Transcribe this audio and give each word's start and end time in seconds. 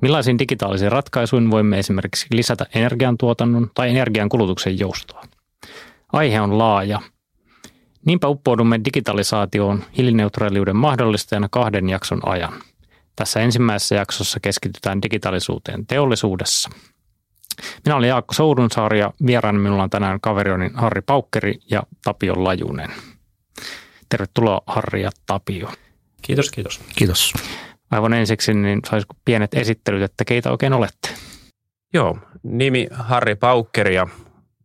Millaisiin 0.00 0.38
digitaalisiin 0.38 0.92
ratkaisuin 0.92 1.50
voimme 1.50 1.78
esimerkiksi 1.78 2.26
lisätä 2.30 2.66
energiantuotannon 2.74 3.70
tai 3.74 3.90
energiankulutuksen 3.90 4.78
joustoa? 4.78 5.22
Aihe 6.12 6.40
on 6.40 6.58
laaja. 6.58 7.00
Niinpä 8.04 8.28
uppoudumme 8.28 8.80
digitalisaatioon 8.84 9.84
hiilineutraaliuden 9.96 10.76
mahdollistajana 10.76 11.48
kahden 11.50 11.88
jakson 11.88 12.28
ajan. 12.28 12.52
Tässä 13.16 13.40
ensimmäisessä 13.40 13.94
jaksossa 13.94 14.40
keskitytään 14.40 15.02
digitaalisuuteen 15.02 15.86
teollisuudessa. 15.86 16.70
Minä 17.84 17.96
olen 17.96 18.08
Jaakko 18.08 18.34
Soudunsaari 18.34 18.98
ja 18.98 19.12
vieraana 19.26 19.58
minulla 19.58 19.82
on 19.82 19.90
tänään 19.90 20.20
kaverionin 20.20 20.74
Harri 20.74 21.02
Paukkeri 21.02 21.54
ja 21.70 21.82
Tapio 22.04 22.44
Lajunen. 22.44 22.90
Tervetuloa 24.08 24.60
Harri 24.66 25.02
ja 25.02 25.10
Tapio. 25.26 25.68
Kiitos, 26.22 26.50
kiitos. 26.50 26.80
Kiitos. 26.96 27.32
Aivan 27.90 28.12
ensiksi, 28.12 28.54
niin 28.54 28.80
saisiko 28.90 29.14
pienet 29.24 29.54
esittelyt, 29.54 30.02
että 30.02 30.24
keitä 30.24 30.50
oikein 30.50 30.72
olette? 30.72 31.08
Joo, 31.92 32.18
nimi 32.42 32.88
Harri 32.90 33.34
Paukkeri 33.34 33.94
ja 33.94 34.06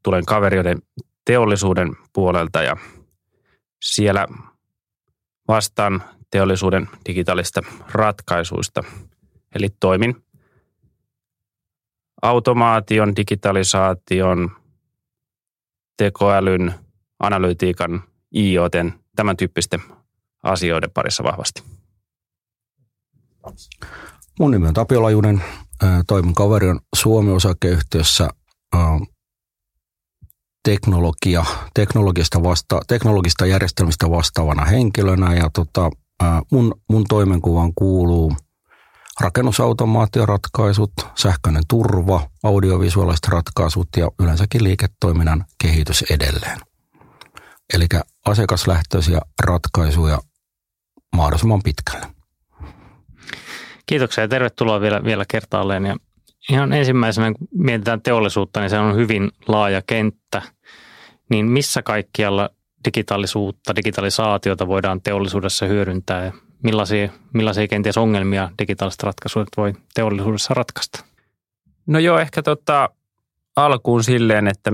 tulen 0.04 0.26
kaverioiden 0.26 0.78
teollisuuden 1.26 1.90
puolelta 2.14 2.64
ja 2.64 2.78
siellä 3.82 4.28
vastaan 5.48 6.04
teollisuuden 6.32 6.90
digitaalista 7.08 7.62
ratkaisuista. 7.92 8.84
Eli 9.56 9.68
toimin 9.80 10.24
automaation, 12.22 13.16
digitalisaation, 13.16 14.52
tekoälyn, 15.98 16.74
analytiikan, 17.20 18.04
IoTen, 18.36 18.94
tämän 19.16 19.38
tyyppisten 19.38 19.80
asioiden 20.44 20.92
parissa 20.92 21.24
vahvasti. 21.24 21.64
Mun 24.40 24.52
nimi 24.52 24.68
on 24.68 24.74
Tapio 24.74 25.02
Lajunen. 25.04 25.44
Toimin 26.08 26.36
Kaverion 26.36 26.80
Suomi-osakeyhtiössä 26.96 28.30
teknologia, 30.64 31.46
teknologista, 31.74 32.44
vasta, 32.44 32.80
teknologista 32.88 33.46
järjestelmistä 33.46 34.10
vastaavana 34.10 34.66
henkilönä 34.66 35.36
ja 35.36 35.50
tota, 35.54 35.90
mun, 36.52 36.76
mun 36.90 37.04
toimenkuvaan 37.10 37.72
kuuluu 37.76 38.34
rakennusautomaatioratkaisut, 39.20 40.92
sähköinen 41.16 41.64
turva, 41.68 42.28
audiovisuaaliset 42.44 43.28
ratkaisut 43.28 43.88
ja 43.98 44.12
yleensäkin 44.20 44.64
liiketoiminnan 44.64 45.46
kehitys 45.64 46.02
edelleen. 46.10 46.60
Eli 47.74 47.88
asiakaslähtöisiä 48.26 49.22
ratkaisuja 49.44 50.20
mahdollisimman 51.16 51.64
pitkälle. 51.64 52.21
Kiitoksia 53.92 54.24
ja 54.24 54.28
tervetuloa 54.28 54.82
vielä, 54.82 55.04
vielä 55.04 55.26
kertaalleen. 55.28 55.86
Ja 55.86 55.96
ihan 56.50 56.74
ensimmäisenä, 56.74 57.32
kun 57.34 57.48
mietitään 57.54 58.02
teollisuutta, 58.02 58.60
niin 58.60 58.70
se 58.70 58.80
on 58.80 58.96
hyvin 58.96 59.32
laaja 59.48 59.82
kenttä. 59.88 60.42
Niin 61.30 61.46
missä 61.46 61.82
kaikkialla 61.82 62.50
digitaalisuutta, 62.86 63.76
digitalisaatiota 63.76 64.68
voidaan 64.68 65.02
teollisuudessa 65.02 65.66
hyödyntää 65.66 66.26
ja 66.26 66.32
millaisia, 66.64 67.10
millaisia 67.34 67.68
kenties 67.68 67.98
ongelmia 67.98 68.50
digitaaliset 68.60 69.04
ratkaisut 69.04 69.48
voi 69.58 69.74
teollisuudessa 69.94 70.54
ratkaista? 70.54 71.06
No 71.88 72.00
joo, 72.00 72.20
ehkä 72.20 72.44
tota, 72.44 72.90
alkuun 73.56 74.04
silleen, 74.04 74.48
että 74.48 74.72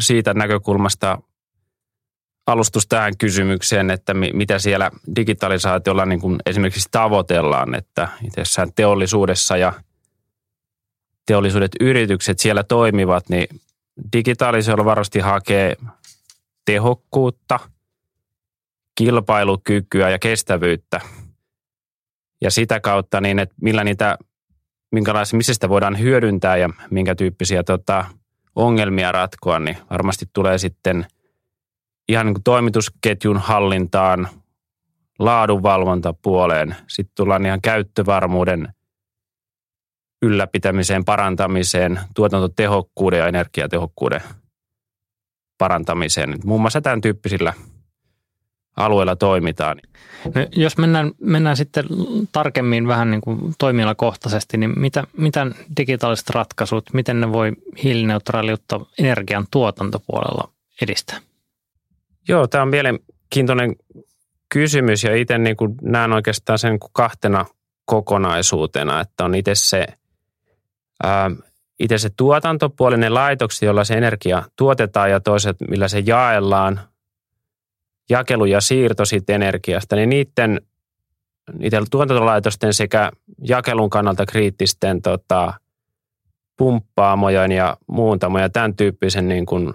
siitä 0.00 0.34
näkökulmasta 0.34 1.18
alustus 2.48 2.86
tähän 2.86 3.16
kysymykseen, 3.16 3.90
että 3.90 4.14
mitä 4.14 4.58
siellä 4.58 4.90
digitalisaatiolla 5.16 6.06
niin 6.06 6.20
kuin 6.20 6.36
esimerkiksi 6.46 6.88
tavoitellaan, 6.90 7.74
että 7.74 8.08
itsessään 8.24 8.72
teollisuudessa 8.76 9.56
ja 9.56 9.72
teollisuudet 11.26 11.70
yritykset 11.80 12.38
siellä 12.38 12.62
toimivat, 12.62 13.28
niin 13.28 13.60
digitaalisoilla 14.12 14.84
varmasti 14.84 15.18
hakee 15.18 15.76
tehokkuutta, 16.64 17.60
kilpailukykyä 18.94 20.10
ja 20.10 20.18
kestävyyttä. 20.18 21.00
Ja 22.40 22.50
sitä 22.50 22.80
kautta 22.80 23.20
niin, 23.20 23.38
että 23.38 23.54
millä 23.62 23.84
niitä, 23.84 24.18
minkälaisia, 24.92 25.36
missä 25.36 25.54
sitä 25.54 25.68
voidaan 25.68 25.98
hyödyntää 25.98 26.56
ja 26.56 26.70
minkä 26.90 27.14
tyyppisiä 27.14 27.62
tota, 27.62 28.04
ongelmia 28.54 29.12
ratkoa, 29.12 29.58
niin 29.58 29.76
varmasti 29.90 30.26
tulee 30.32 30.58
sitten 30.58 31.06
ihan 32.08 32.26
niin 32.26 32.34
kuin 32.34 32.42
toimitusketjun 32.42 33.36
hallintaan, 33.36 34.28
laadunvalvontapuoleen. 35.18 36.76
Sitten 36.86 37.14
tullaan 37.16 37.46
ihan 37.46 37.60
käyttövarmuuden 37.60 38.68
ylläpitämiseen, 40.22 41.04
parantamiseen, 41.04 42.00
tuotantotehokkuuden 42.14 43.18
ja 43.18 43.26
energiatehokkuuden 43.26 44.20
parantamiseen. 45.58 46.38
Muun 46.44 46.60
muassa 46.60 46.80
tämän 46.80 47.00
tyyppisillä 47.00 47.52
alueilla 48.76 49.16
toimitaan. 49.16 49.80
No, 50.24 50.32
jos 50.56 50.78
mennään, 50.78 51.12
mennään 51.20 51.56
sitten 51.56 51.84
tarkemmin 52.32 52.88
vähän 52.88 53.10
niin 53.10 53.20
kuin 53.20 53.54
toimialakohtaisesti, 53.58 54.56
niin 54.56 54.80
mitä, 54.80 55.04
mitä 55.16 55.46
digitaaliset 55.76 56.30
ratkaisut, 56.30 56.92
miten 56.92 57.20
ne 57.20 57.32
voi 57.32 57.52
hiilineutraaliutta 57.82 58.80
energian 58.98 59.46
tuotantopuolella 59.50 60.52
edistää? 60.82 61.18
Joo, 62.28 62.46
tämä 62.46 62.62
on 62.62 62.68
mielenkiintoinen 62.68 63.76
kysymys 64.48 65.04
ja 65.04 65.16
itse 65.16 65.38
niin 65.38 65.56
kuin 65.56 65.74
näen 65.82 66.12
oikeastaan 66.12 66.58
sen 66.58 66.78
kahtena 66.92 67.46
kokonaisuutena, 67.84 69.00
että 69.00 69.24
on 69.24 69.34
itse 69.34 69.54
se 69.54 69.86
ää, 71.02 71.30
itse 71.78 71.98
se 71.98 72.10
tuotantopuolinen 72.16 73.14
laitoksi, 73.14 73.66
jolla 73.66 73.84
se 73.84 73.94
energia 73.94 74.42
tuotetaan 74.56 75.10
ja 75.10 75.20
toiset, 75.20 75.56
millä 75.68 75.88
se 75.88 76.02
jaellaan, 76.06 76.80
jakelu 78.10 78.44
ja 78.44 78.60
siirto 78.60 79.04
siitä 79.04 79.34
energiasta, 79.34 79.96
niin 79.96 80.08
niiden, 80.08 80.60
niiden 81.58 81.84
tuotantolaitosten 81.90 82.74
sekä 82.74 83.10
jakelun 83.42 83.90
kannalta 83.90 84.26
kriittisten 84.26 85.02
tota, 85.02 85.54
pumppaamojen 86.56 87.52
ja 87.52 87.76
muuntamoja, 87.86 88.48
tämän 88.48 88.76
tyyppisen 88.76 89.28
niin 89.28 89.46
kuin 89.46 89.72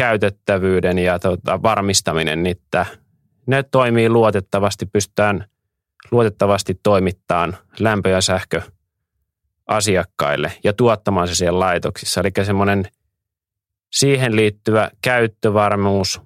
käytettävyyden 0.00 0.98
ja 0.98 1.18
tota, 1.18 1.62
varmistaminen, 1.62 2.46
että 2.46 2.86
ne 3.46 3.62
toimii 3.62 4.08
luotettavasti, 4.08 4.86
pystytään 4.86 5.44
luotettavasti 6.10 6.80
toimittamaan 6.82 7.56
lämpö 7.78 8.08
ja 8.08 8.20
sähkö– 8.20 8.62
asiakkaille 9.70 10.52
ja 10.64 10.72
tuottamaan 10.72 11.28
se 11.28 11.34
siellä 11.34 11.58
laitoksissa. 11.58 12.20
Eli 12.20 12.44
semmoinen 12.44 12.84
siihen 13.90 14.36
liittyvä 14.36 14.90
käyttövarmuus, 15.02 16.20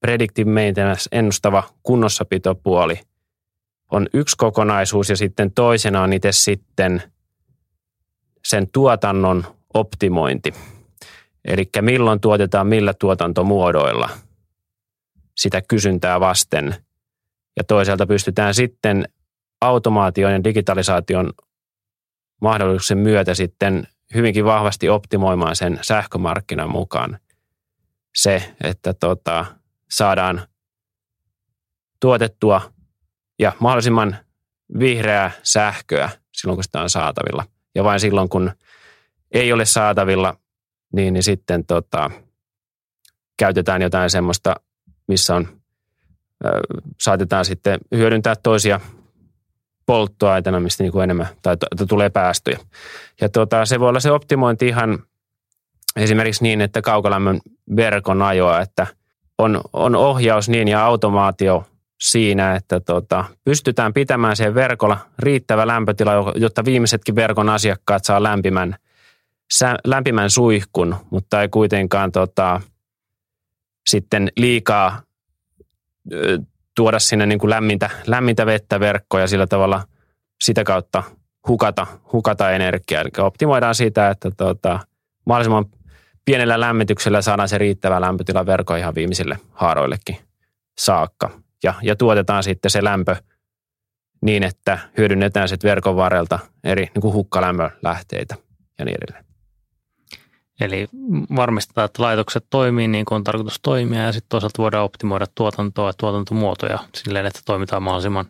predictive 0.00 0.50
maintenance, 0.50 1.08
ennustava 1.12 1.62
kunnossapitopuoli 1.82 3.00
on 3.90 4.06
yksi 4.14 4.36
kokonaisuus 4.36 5.10
ja 5.10 5.16
sitten 5.16 5.52
toisena 5.52 6.02
on 6.02 6.12
itse 6.12 6.32
sitten 6.32 7.02
sen 8.44 8.66
tuotannon 8.72 9.44
optimointi. 9.74 10.54
Eli 11.46 11.68
milloin 11.80 12.20
tuotetaan 12.20 12.66
millä 12.66 12.94
tuotantomuodoilla 12.94 14.10
sitä 15.36 15.62
kysyntää 15.68 16.20
vasten. 16.20 16.74
Ja 17.56 17.64
toisaalta 17.64 18.06
pystytään 18.06 18.54
sitten 18.54 19.08
automaation 19.60 20.32
ja 20.32 20.44
digitalisaation 20.44 21.32
mahdollisuuksien 22.40 22.98
myötä 22.98 23.34
sitten 23.34 23.88
hyvinkin 24.14 24.44
vahvasti 24.44 24.88
optimoimaan 24.88 25.56
sen 25.56 25.78
sähkömarkkinan 25.82 26.70
mukaan 26.70 27.18
se, 28.16 28.54
että 28.64 28.94
tota, 28.94 29.46
saadaan 29.90 30.42
tuotettua 32.00 32.72
ja 33.38 33.52
mahdollisimman 33.58 34.16
vihreää 34.78 35.30
sähköä 35.42 36.10
silloin, 36.32 36.56
kun 36.56 36.64
sitä 36.64 36.80
on 36.80 36.90
saatavilla. 36.90 37.44
Ja 37.74 37.84
vain 37.84 38.00
silloin, 38.00 38.28
kun 38.28 38.52
ei 39.30 39.52
ole 39.52 39.64
saatavilla, 39.64 40.36
niin, 40.92 41.14
niin 41.14 41.22
sitten 41.22 41.66
tota, 41.66 42.10
käytetään 43.38 43.82
jotain 43.82 44.10
semmoista, 44.10 44.56
missä 45.08 45.34
on, 45.34 45.48
ö, 46.44 46.48
saatetaan 47.00 47.44
sitten 47.44 47.80
hyödyntää 47.94 48.34
toisia 48.42 48.80
polttoaineena, 49.86 50.60
mistä 50.60 50.82
niin 50.82 50.92
kuin 50.92 51.04
enemmän 51.04 51.28
tai 51.42 51.56
to, 51.56 51.86
tulee 51.86 52.10
päästöjä. 52.10 52.58
Ja 53.20 53.28
tota, 53.28 53.64
se 53.64 53.80
voi 53.80 53.88
olla 53.88 54.00
se 54.00 54.10
optimointi 54.10 54.68
ihan 54.68 54.98
esimerkiksi 55.96 56.42
niin, 56.42 56.60
että 56.60 56.82
kaukolämmön 56.82 57.40
verkon 57.76 58.22
ajoa, 58.22 58.60
että 58.60 58.86
on, 59.38 59.60
on 59.72 59.96
ohjaus 59.96 60.48
niin 60.48 60.68
ja 60.68 60.84
automaatio 60.84 61.64
siinä, 62.00 62.54
että 62.54 62.80
tota, 62.80 63.24
pystytään 63.44 63.92
pitämään 63.92 64.36
siihen 64.36 64.54
verkolla 64.54 64.98
riittävä 65.18 65.66
lämpötila, 65.66 66.32
jotta 66.36 66.64
viimeisetkin 66.64 67.14
verkon 67.14 67.48
asiakkaat 67.48 68.04
saa 68.04 68.22
lämpimän, 68.22 68.76
lämpimän 69.84 70.30
suihkun, 70.30 70.96
mutta 71.10 71.42
ei 71.42 71.48
kuitenkaan 71.48 72.12
tota, 72.12 72.60
sitten 73.88 74.28
liikaa 74.36 75.02
tuoda 76.76 76.98
sinne 76.98 77.26
niin 77.26 77.38
kuin 77.38 77.50
lämmintä, 77.50 77.90
lämmintä 78.06 78.46
vettä 78.46 78.80
verkkoon 78.80 79.20
ja 79.20 79.26
sillä 79.26 79.46
tavalla 79.46 79.84
sitä 80.44 80.64
kautta 80.64 81.02
hukata, 81.48 81.86
hukata 82.12 82.50
energiaa. 82.50 83.00
Eli 83.00 83.10
optimoidaan 83.18 83.74
sitä, 83.74 84.10
että 84.10 84.30
tota, 84.36 84.80
mahdollisimman 85.26 85.66
pienellä 86.24 86.60
lämmityksellä 86.60 87.22
saadaan 87.22 87.48
se 87.48 87.58
riittävä 87.58 88.00
lämpötila 88.00 88.46
verkon 88.46 88.78
ihan 88.78 88.94
viimeisille 88.94 89.38
haaroillekin 89.52 90.16
saakka. 90.78 91.30
Ja, 91.62 91.74
ja 91.82 91.96
tuotetaan 91.96 92.42
sitten 92.42 92.70
se 92.70 92.84
lämpö 92.84 93.16
niin, 94.22 94.42
että 94.42 94.78
hyödynnetään 94.98 95.48
sitten 95.48 95.68
verkon 95.68 95.96
varrelta 95.96 96.38
eri 96.64 96.90
niin 96.94 97.02
kuin 97.02 97.14
hukkalämmölähteitä 97.14 98.34
ja 98.78 98.84
niin 98.84 98.98
edelleen. 99.02 99.25
Eli 100.60 100.88
varmistetaan, 101.36 101.84
että 101.84 102.02
laitokset 102.02 102.46
toimii 102.50 102.88
niin 102.88 103.04
kuin 103.04 103.16
on 103.16 103.24
tarkoitus 103.24 103.60
toimia 103.62 104.02
ja 104.02 104.12
sitten 104.12 104.28
toisaalta 104.28 104.62
voidaan 104.62 104.84
optimoida 104.84 105.26
tuotantoa 105.34 105.88
ja 105.88 105.92
tuotantomuotoja 105.92 106.78
silleen, 106.94 107.26
että 107.26 107.40
toimitaan 107.44 107.82
mahdollisimman 107.82 108.26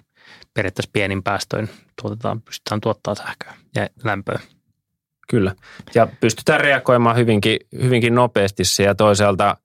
periaatteessa 0.54 0.90
pienin 0.92 1.22
päästöin, 1.22 1.70
tuotetaan, 2.02 2.42
pystytään 2.42 2.80
tuottaa 2.80 3.14
sähköä 3.14 3.54
ja 3.74 3.86
lämpöä. 4.04 4.40
Kyllä. 5.28 5.54
Ja 5.94 6.08
pystytään 6.20 6.60
reagoimaan 6.60 7.16
hyvinkin, 7.16 7.56
hyvinkin 7.82 8.14
nopeasti 8.14 8.62
ja 8.84 8.94
toisaalta 8.94 9.56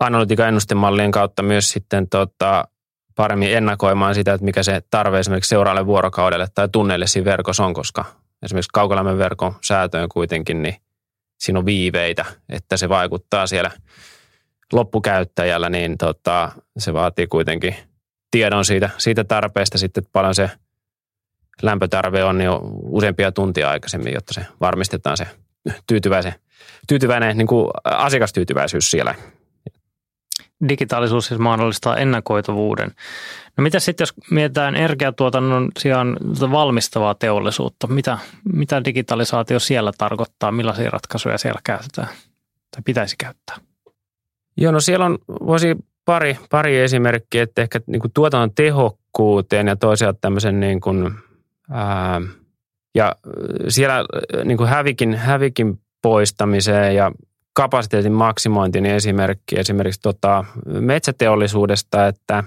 analytiikan 0.00 0.48
ennustemallien 0.48 1.10
kautta 1.10 1.42
myös 1.42 1.70
sitten 1.70 2.08
tota, 2.08 2.68
paremmin 3.16 3.56
ennakoimaan 3.56 4.14
sitä, 4.14 4.32
että 4.32 4.44
mikä 4.44 4.62
se 4.62 4.82
tarve 4.90 5.18
esimerkiksi 5.18 5.48
seuraavalle 5.48 5.86
vuorokaudelle 5.86 6.46
tai 6.54 6.68
tunneille 6.68 7.06
siinä 7.06 7.24
verkossa 7.24 7.64
on, 7.64 7.74
koska 7.74 8.04
esimerkiksi 8.42 8.70
kaukolämmön 8.72 9.18
verkon 9.18 9.54
säätöön 9.64 10.08
kuitenkin, 10.08 10.62
niin 10.62 10.76
siinä 11.38 11.58
on 11.58 11.66
viiveitä, 11.66 12.24
että 12.48 12.76
se 12.76 12.88
vaikuttaa 12.88 13.46
siellä 13.46 13.70
loppukäyttäjällä, 14.72 15.70
niin 15.70 15.98
tota, 15.98 16.52
se 16.78 16.92
vaatii 16.92 17.26
kuitenkin 17.26 17.76
tiedon 18.30 18.64
siitä, 18.64 18.90
siitä 18.98 19.24
tarpeesta 19.24 19.78
sitten, 19.78 20.00
että 20.00 20.12
paljon 20.12 20.34
se 20.34 20.50
lämpötarve 21.62 22.24
on 22.24 22.40
jo 22.40 22.60
useampia 22.82 23.32
tuntia 23.32 23.70
aikaisemmin, 23.70 24.14
jotta 24.14 24.34
se 24.34 24.46
varmistetaan 24.60 25.16
se 25.16 25.26
tyytyväisen, 25.86 26.34
tyytyväinen 26.88 27.38
niin 27.38 27.48
kuin 27.48 27.70
asiakastyytyväisyys 27.84 28.90
siellä. 28.90 29.14
Digitaalisuus 30.68 31.26
siis 31.26 31.40
mahdollistaa 31.40 31.96
ennakoitavuuden. 31.96 32.90
No 33.56 33.62
mitä 33.62 33.80
sitten, 33.80 34.02
jos 34.02 34.14
mietitään 34.30 34.76
energiatuotannon 34.76 35.68
sijaan 35.78 36.16
valmistavaa 36.50 37.14
teollisuutta, 37.14 37.86
mitä, 37.86 38.18
mitä 38.52 38.84
digitalisaatio 38.84 39.58
siellä 39.58 39.92
tarkoittaa, 39.98 40.52
millaisia 40.52 40.90
ratkaisuja 40.90 41.38
siellä 41.38 41.60
käytetään 41.64 42.08
tai 42.70 42.82
pitäisi 42.84 43.16
käyttää? 43.18 43.56
Joo, 44.56 44.72
no 44.72 44.80
siellä 44.80 45.04
on, 45.06 45.18
voisi 45.28 45.76
pari, 46.04 46.38
pari 46.50 46.80
esimerkkiä, 46.80 47.42
että 47.42 47.62
ehkä 47.62 47.80
niin 47.86 48.00
kuin 48.00 48.12
tuotannon 48.12 48.54
tehokkuuteen 48.54 49.66
ja 49.66 49.76
toisaalta 49.76 50.18
tämmöisen 50.20 50.60
niin 50.60 50.80
kuin 50.80 51.14
Ää, 51.70 52.20
ja 52.94 53.16
siellä 53.68 54.04
niin 54.44 54.58
kuin 54.58 54.68
hävikin, 54.68 55.14
hävikin 55.14 55.80
poistamiseen 56.02 56.94
ja 56.94 57.12
kapasiteetin 57.58 58.12
maksimointiin 58.12 58.82
niin 58.82 58.94
esimerkki 58.94 59.58
esimerkiksi 59.58 60.00
tota 60.00 60.44
metsäteollisuudesta, 60.64 62.06
että 62.06 62.44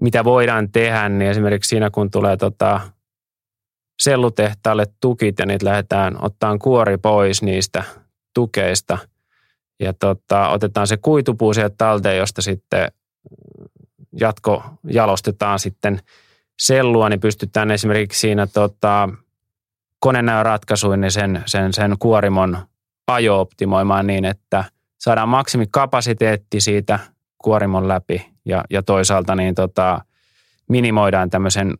mitä 0.00 0.24
voidaan 0.24 0.72
tehdä, 0.72 1.08
niin 1.08 1.30
esimerkiksi 1.30 1.68
siinä 1.68 1.90
kun 1.90 2.10
tulee 2.10 2.36
tota 2.36 2.80
sellutehtaalle 4.00 4.86
tukit 5.00 5.38
ja 5.38 5.46
niitä 5.46 5.66
lähdetään 5.66 6.24
ottaan 6.24 6.58
kuori 6.58 6.98
pois 6.98 7.42
niistä 7.42 7.84
tukeista 8.34 8.98
ja 9.80 9.92
tota, 9.92 10.48
otetaan 10.48 10.86
se 10.86 10.96
kuitupuu 10.96 11.54
sieltä 11.54 11.74
talteen, 11.78 12.18
josta 12.18 12.42
sitten 12.42 12.92
jatko 14.20 14.64
jalostetaan 14.84 15.58
sitten– 15.58 16.00
sellua, 16.58 17.08
niin 17.08 17.20
pystytään 17.20 17.70
esimerkiksi 17.70 18.20
siinä 18.20 18.46
tota, 18.46 19.08
konenäöratkaisuin 19.98 21.00
niin 21.00 21.12
sen, 21.12 21.42
sen, 21.46 21.72
sen 21.72 21.96
kuorimon 21.98 22.58
ajo 23.06 23.40
optimoimaan 23.40 24.06
niin, 24.06 24.24
että 24.24 24.64
saadaan 24.98 25.28
maksimikapasiteetti 25.28 26.60
siitä 26.60 26.98
kuorimon 27.38 27.88
läpi 27.88 28.32
ja, 28.44 28.64
ja 28.70 28.82
toisaalta 28.82 29.34
niin 29.34 29.54
tota, 29.54 30.04
minimoidaan 30.68 31.30
tämmöisen 31.30 31.74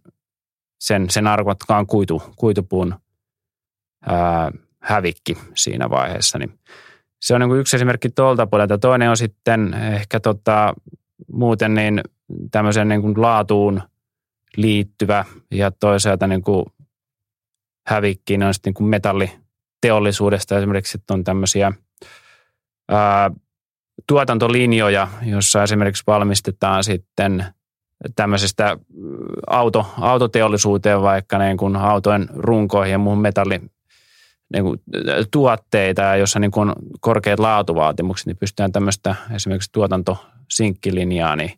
sen, 0.81 1.11
sen 1.11 1.26
arvotkaan 1.26 1.87
kuitu, 1.87 2.23
kuitupuun 2.37 2.94
ää, 4.06 4.50
hävikki 4.81 5.38
siinä 5.55 5.90
vaiheessa. 5.90 6.38
Niin 6.38 6.58
se 7.20 7.34
on 7.34 7.40
niin 7.40 7.61
yksi 7.61 7.76
esimerkki 7.76 8.08
tuolta 8.11 8.46
puolelta. 8.46 8.78
Toinen 8.78 9.11
on 9.11 9.17
sitten 9.17 9.75
ehkä 9.75 10.20
tota, 10.20 10.75
muuten 11.32 11.75
niin 11.75 12.00
tämmöisen 12.50 12.88
niin 12.88 13.02
kuin 13.02 13.23
laatuun– 13.23 13.82
liittyvä 14.56 15.25
ja 15.50 15.70
toisaalta 15.70 16.26
niin 16.26 16.43
kuin 16.43 16.67
hävikkiin 17.87 18.43
on 18.43 18.55
sitten 18.55 18.70
niin 18.70 18.75
kuin 18.75 18.90
metalliteollisuudesta 19.76 20.58
esimerkiksi 20.58 20.99
on 21.11 21.25
tämmöisiä 21.25 21.73
ää, 22.88 23.31
tuotantolinjoja, 24.06 25.08
jossa 25.23 25.62
esimerkiksi 25.62 26.02
valmistetaan 26.06 26.84
sitten 26.84 27.44
tämmöisestä 28.17 28.76
auto, 29.46 29.87
autoteollisuuteen 30.00 31.02
vaikka 31.02 31.38
niin 31.38 31.56
kuin 31.56 31.76
autojen 31.76 32.28
runkoihin 32.34 32.93
ja 32.93 32.99
muuhun 32.99 33.23
metalli 33.23 33.61
niin 34.52 34.64
kuin 34.64 34.81
tuotteita, 35.31 36.17
jossa 36.17 36.38
niin 36.38 36.50
kuin 36.50 36.69
on 36.69 36.75
korkeat 37.00 37.38
laatuvaatimukset, 37.38 38.26
niin 38.26 38.37
pystytään 38.37 38.73
tämmöistä 38.73 39.14
esimerkiksi 39.34 39.73
tuotantosinkkilineaa, 39.73 41.37
niin 41.37 41.50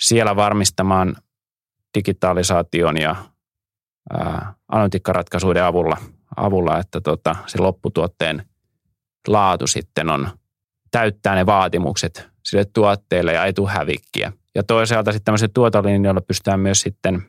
siellä 0.00 0.36
varmistamaan 0.36 1.16
digitalisaation 1.98 3.00
ja 3.00 3.16
analytiikkaratkaisuiden 4.68 5.64
avulla, 5.64 5.96
avulla 6.36 6.78
että 6.78 7.00
tota, 7.00 7.36
se 7.46 7.58
lopputuotteen 7.58 8.46
laatu 9.28 9.66
sitten 9.66 10.10
on, 10.10 10.28
täyttää 10.90 11.34
ne 11.34 11.46
vaatimukset 11.46 12.28
sille 12.42 12.64
tuotteelle 12.64 13.32
ja 13.32 13.44
ei 13.44 13.52
tule 13.52 13.70
hävikkiä. 13.70 14.32
Ja 14.54 14.62
toisaalta 14.62 15.12
sitten 15.12 15.24
tämmöisellä 15.24 15.52
tuotantolinjoilla 15.54 16.20
pystytään 16.20 16.60
myös 16.60 16.80
sitten 16.80 17.22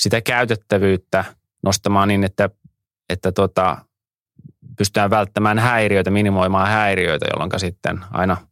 sitä 0.00 0.20
käytettävyyttä 0.20 1.24
nostamaan 1.62 2.08
niin, 2.08 2.24
että, 2.24 2.50
että 3.08 3.32
tota, 3.32 3.76
pystytään 4.78 5.10
välttämään 5.10 5.58
häiriöitä, 5.58 6.10
minimoimaan 6.10 6.68
häiriöitä, 6.68 7.26
jolloin 7.32 7.60
sitten 7.60 8.00
aina– 8.10 8.36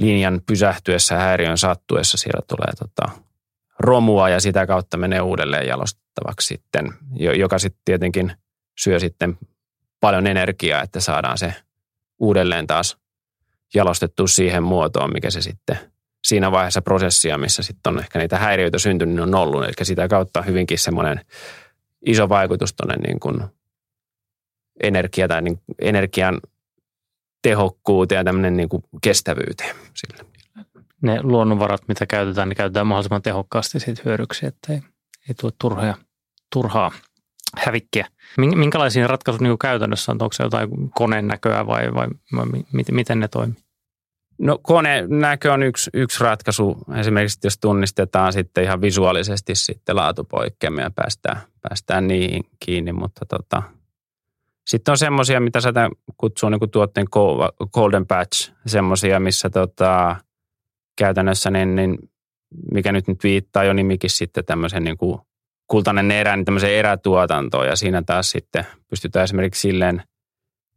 linjan 0.00 0.40
pysähtyessä 0.46 1.16
häiriön 1.16 1.58
sattuessa 1.58 2.18
siellä 2.18 2.40
tulee 2.48 2.72
tota, 2.78 3.08
romua 3.78 4.28
ja 4.28 4.40
sitä 4.40 4.66
kautta 4.66 4.96
menee 4.96 5.20
uudelleen 5.20 5.68
jalostettavaksi 6.20 6.46
sitten, 6.46 6.92
joka 7.38 7.58
sitten 7.58 7.82
tietenkin 7.84 8.32
syö 8.78 8.98
sitten 8.98 9.38
paljon 10.00 10.26
energiaa, 10.26 10.82
että 10.82 11.00
saadaan 11.00 11.38
se 11.38 11.54
uudelleen 12.18 12.66
taas 12.66 12.96
jalostettu 13.74 14.26
siihen 14.26 14.62
muotoon, 14.62 15.12
mikä 15.12 15.30
se 15.30 15.40
sitten 15.40 15.78
siinä 16.24 16.50
vaiheessa 16.50 16.82
prosessia, 16.82 17.38
missä 17.38 17.62
sitten 17.62 17.92
on 17.92 17.98
ehkä 17.98 18.18
niitä 18.18 18.38
häiriöitä 18.38 18.78
syntynyt, 18.78 19.14
niin 19.14 19.22
on 19.22 19.34
ollut. 19.34 19.64
Eli 19.64 19.72
sitä 19.82 20.08
kautta 20.08 20.42
hyvinkin 20.42 20.78
semmoinen 20.78 21.20
iso 22.06 22.28
vaikutus 22.28 22.74
tuonne 22.74 22.96
niin 22.96 23.20
kuin 23.20 23.42
energia 24.82 25.28
tai 25.28 25.42
niin 25.42 25.60
energian 25.78 26.40
tehokkuuteen 27.42 28.18
ja 28.18 28.24
tämmöinen 28.24 28.56
niin 28.56 28.68
kuin 28.68 28.82
kestävyyteen 29.02 29.76
sille. 29.94 30.24
Ne 31.02 31.22
luonnonvarat, 31.22 31.88
mitä 31.88 32.06
käytetään, 32.06 32.48
niin 32.48 32.56
käytetään 32.56 32.86
mahdollisimman 32.86 33.22
tehokkaasti 33.22 33.80
siitä 33.80 34.02
hyödyksi, 34.04 34.46
että 34.46 34.72
ei, 34.72 34.80
ei 35.28 35.34
tule 35.40 35.52
turhaa, 35.58 35.94
turhaa 36.52 36.90
hävikkiä. 37.56 38.06
Minkälaisia 38.36 39.06
ratkaisuja 39.06 39.48
niin 39.48 39.58
käytännössä 39.58 40.12
on? 40.12 40.22
Onko 40.22 40.32
se 40.32 40.42
jotain 40.42 40.90
koneen 40.94 41.26
näköä 41.26 41.66
vai, 41.66 41.94
vai, 41.94 42.08
vai 42.36 42.46
miten 42.92 43.20
ne 43.20 43.28
toimii? 43.28 43.56
No 44.38 44.58
konenäkö 44.62 45.52
on 45.52 45.62
yksi, 45.62 45.90
yksi 45.94 46.24
ratkaisu. 46.24 46.78
Esimerkiksi 46.96 47.38
jos 47.44 47.58
tunnistetaan 47.58 48.32
sitten 48.32 48.64
ihan 48.64 48.80
visuaalisesti 48.80 49.54
sitten 49.54 49.96
laatupoikkeamia 49.96 50.84
ja 50.84 50.90
päästään, 50.90 51.40
päästään 51.60 52.08
niihin 52.08 52.42
kiinni, 52.64 52.92
mutta 52.92 53.26
tota, 53.26 53.62
sitten 54.66 54.92
on 54.92 54.98
semmoisia, 54.98 55.40
mitä 55.40 55.60
sä 55.60 55.72
kutsuu 56.16 56.48
niin 56.48 56.70
tuotteen 56.70 57.06
golden 57.72 58.06
patch, 58.06 58.52
semmoisia, 58.66 59.20
missä 59.20 59.50
tota, 59.50 60.16
käytännössä 60.98 61.50
niin, 61.50 61.74
niin 61.74 61.98
mikä 62.72 62.92
nyt, 62.92 63.08
nyt 63.08 63.24
viittaa 63.24 63.64
jo 63.64 63.72
nimikin 63.72 64.10
sitten 64.10 64.44
tämmöisen 64.44 64.84
niin 64.84 64.96
kuin 64.96 65.20
kultainen 65.70 66.10
erä, 66.10 66.36
niin 66.36 66.44
tämmöiseen 66.44 66.78
erätuotantoon. 66.78 67.66
Ja 67.66 67.76
siinä 67.76 68.02
taas 68.06 68.30
sitten 68.30 68.66
pystytään 68.88 69.24
esimerkiksi 69.24 69.60
silleen 69.60 70.02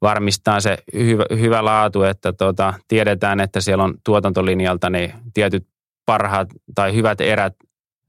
varmistaa 0.02 0.60
se 0.60 0.78
hyvä, 0.94 1.26
hyvä 1.40 1.66
laatu, 1.66 2.04
että 2.04 2.34
tota, 2.34 2.74
tiedetään, 2.88 3.40
että 3.40 3.62
siellä 3.62 3.84
on 3.84 3.94
tuotantolinjalta 4.06 4.90
niin 4.90 5.14
tietyt 5.34 5.68
parhaat 6.06 6.48
tai 6.76 6.96
hyvät 6.96 7.22
erät. 7.22 7.54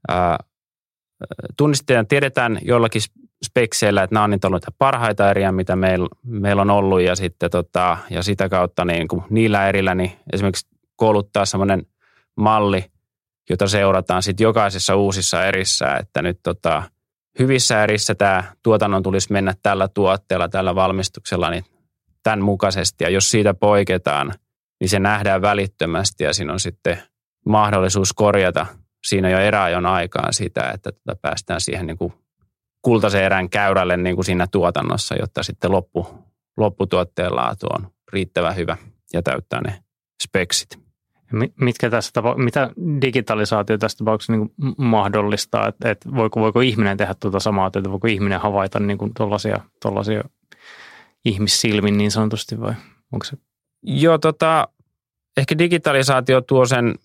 Ää, 0.07 0.37
tunnistetaan, 1.57 2.07
tiedetään 2.07 2.59
jollakin 2.61 3.01
spekseillä, 3.45 4.03
että 4.03 4.13
nämä 4.13 4.23
on 4.23 4.29
niitä 4.29 4.47
ollut 4.47 4.65
parhaita 4.77 5.29
eriä, 5.29 5.51
mitä 5.51 5.75
meillä, 5.75 6.07
meillä 6.23 6.61
on 6.61 6.69
ollut. 6.69 7.01
Ja 7.01 7.15
sitten 7.15 7.51
tota, 7.51 7.97
ja 8.09 8.23
sitä 8.23 8.49
kautta 8.49 8.85
niin 8.85 9.07
kuin 9.07 9.23
niillä 9.29 9.69
erillä 9.69 9.95
niin 9.95 10.11
esimerkiksi 10.33 10.67
kouluttaa 10.95 11.45
semmoinen 11.45 11.85
malli, 12.37 12.85
jota 13.49 13.67
seurataan 13.67 14.23
sitten 14.23 14.43
jokaisessa 14.43 14.95
uusissa 14.95 15.45
erissä, 15.45 15.95
että 15.95 16.21
nyt 16.21 16.39
tota, 16.43 16.83
hyvissä 17.39 17.83
erissä 17.83 18.15
tämä 18.15 18.43
tuotannon 18.63 19.03
tulisi 19.03 19.31
mennä 19.31 19.53
tällä 19.63 19.87
tuotteella, 19.87 20.49
tällä 20.49 20.75
valmistuksella, 20.75 21.49
niin 21.49 21.65
tämän 22.23 22.41
mukaisesti. 22.41 23.03
Ja 23.03 23.09
jos 23.09 23.31
siitä 23.31 23.53
poiketaan, 23.53 24.33
niin 24.79 24.89
se 24.89 24.99
nähdään 24.99 25.41
välittömästi 25.41 26.23
ja 26.23 26.33
siinä 26.33 26.53
on 26.53 26.59
sitten 26.59 27.03
mahdollisuus 27.45 28.13
korjata 28.13 28.65
siinä 29.07 29.29
jo 29.29 29.39
eräajon 29.39 29.85
aikaan 29.85 30.33
sitä, 30.33 30.71
että 30.71 30.91
tota 30.91 31.19
päästään 31.21 31.61
siihen 31.61 31.87
niin 31.87 31.97
kuin 31.97 32.13
kultaisen 32.81 33.23
erän 33.23 33.49
käyrälle 33.49 33.97
niin 33.97 34.15
kuin 34.15 34.25
siinä 34.25 34.47
tuotannossa, 34.51 35.15
jotta 35.15 35.43
sitten 35.43 35.71
loppu, 35.71 36.07
lopputuotteen 36.57 37.35
laatu 37.35 37.67
on 37.69 37.91
riittävän 38.13 38.55
hyvä 38.55 38.77
ja 39.13 39.21
täyttää 39.21 39.61
ne 39.61 39.83
speksit. 40.23 40.84
Mitkä 41.61 41.89
tässä 41.89 42.11
tapa- 42.13 42.37
mitä 42.37 42.69
digitalisaatio 43.01 43.77
tässä 43.77 43.97
tapauksessa 43.97 44.33
niin 44.33 44.53
mahdollistaa? 44.77 45.67
Että, 45.67 45.91
että 45.91 46.09
voiko, 46.15 46.39
voiko 46.39 46.61
ihminen 46.61 46.97
tehdä 46.97 47.15
tuota 47.19 47.39
samaa 47.39 47.71
työtä? 47.71 47.91
Voiko 47.91 48.07
ihminen 48.07 48.39
havaita 48.39 48.79
niin 48.79 48.97
tuollaisia 49.81 50.23
ihmissilmin 51.25 51.97
niin 51.97 52.11
sanotusti 52.11 52.59
vai 52.61 52.73
onko 53.11 53.25
se? 53.25 53.37
Joo, 53.83 54.17
tota, 54.17 54.67
ehkä 55.37 55.57
digitalisaatio 55.57 56.41
tuo 56.41 56.65
sen, 56.65 56.95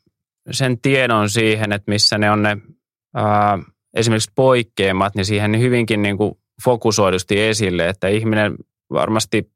sen 0.50 0.78
tiedon 0.78 1.30
siihen, 1.30 1.72
että 1.72 1.90
missä 1.90 2.18
ne 2.18 2.30
on 2.30 2.42
ne 2.42 2.56
ää, 3.14 3.58
esimerkiksi 3.94 4.32
poikkeamat, 4.34 5.14
niin 5.14 5.24
siihen 5.24 5.60
hyvinkin 5.60 6.02
niin 6.02 6.16
kuin 6.16 6.38
fokusoidusti 6.64 7.40
esille, 7.40 7.88
että 7.88 8.08
ihminen 8.08 8.54
varmasti 8.92 9.50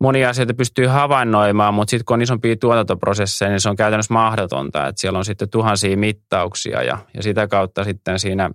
monia 0.00 0.28
asioita 0.28 0.54
pystyy 0.54 0.86
havainnoimaan, 0.86 1.74
mutta 1.74 1.90
sitten 1.90 2.04
kun 2.04 2.14
on 2.14 2.22
isompia 2.22 2.56
tuotantoprosesseja, 2.56 3.50
niin 3.50 3.60
se 3.60 3.68
on 3.68 3.76
käytännössä 3.76 4.14
mahdotonta, 4.14 4.86
että 4.86 5.00
siellä 5.00 5.18
on 5.18 5.24
sitten 5.24 5.50
tuhansia 5.50 5.96
mittauksia 5.96 6.82
ja, 6.82 6.98
ja 7.14 7.22
sitä 7.22 7.46
kautta 7.46 7.84
sitten 7.84 8.18
siinä, 8.18 8.50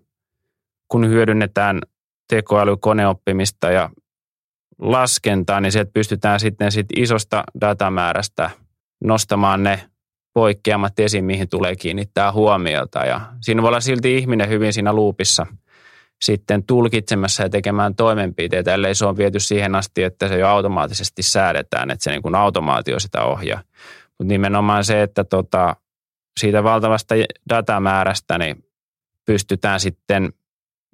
kun 0.87 1.07
hyödynnetään 1.07 1.79
tekoälykoneoppimista 2.29 3.71
ja 3.71 3.89
laskentaa, 4.79 5.61
niin 5.61 5.71
sieltä 5.71 5.91
pystytään 5.93 6.39
sitten 6.39 6.71
sit 6.71 6.87
isosta 6.95 7.43
datamäärästä 7.61 8.49
nostamaan 9.03 9.63
ne 9.63 9.89
poikkeamat 10.33 10.99
esiin, 10.99 11.25
mihin 11.25 11.49
tulee 11.49 11.75
kiinnittää 11.75 12.31
huomiota. 12.31 13.05
Ja 13.05 13.21
siinä 13.41 13.61
voi 13.61 13.67
olla 13.67 13.79
silti 13.79 14.17
ihminen 14.17 14.49
hyvin 14.49 14.73
siinä 14.73 14.93
luupissa 14.93 15.47
sitten 16.21 16.63
tulkitsemassa 16.63 17.43
ja 17.43 17.49
tekemään 17.49 17.95
toimenpiteitä, 17.95 18.73
ellei 18.73 18.95
se 18.95 19.05
on 19.05 19.17
viety 19.17 19.39
siihen 19.39 19.75
asti, 19.75 20.03
että 20.03 20.27
se 20.27 20.37
jo 20.37 20.47
automaattisesti 20.47 21.23
säädetään, 21.23 21.91
että 21.91 22.03
se 22.03 22.11
niin 22.11 22.21
kuin 22.21 22.35
automaatio 22.35 22.99
sitä 22.99 23.23
ohjaa. 23.23 23.61
Mutta 24.07 24.33
nimenomaan 24.33 24.83
se, 24.83 25.01
että 25.03 25.23
tota, 25.23 25.75
siitä 26.39 26.63
valtavasta 26.63 27.15
datamäärästä 27.49 28.37
niin 28.37 28.63
pystytään 29.25 29.79
sitten 29.79 30.33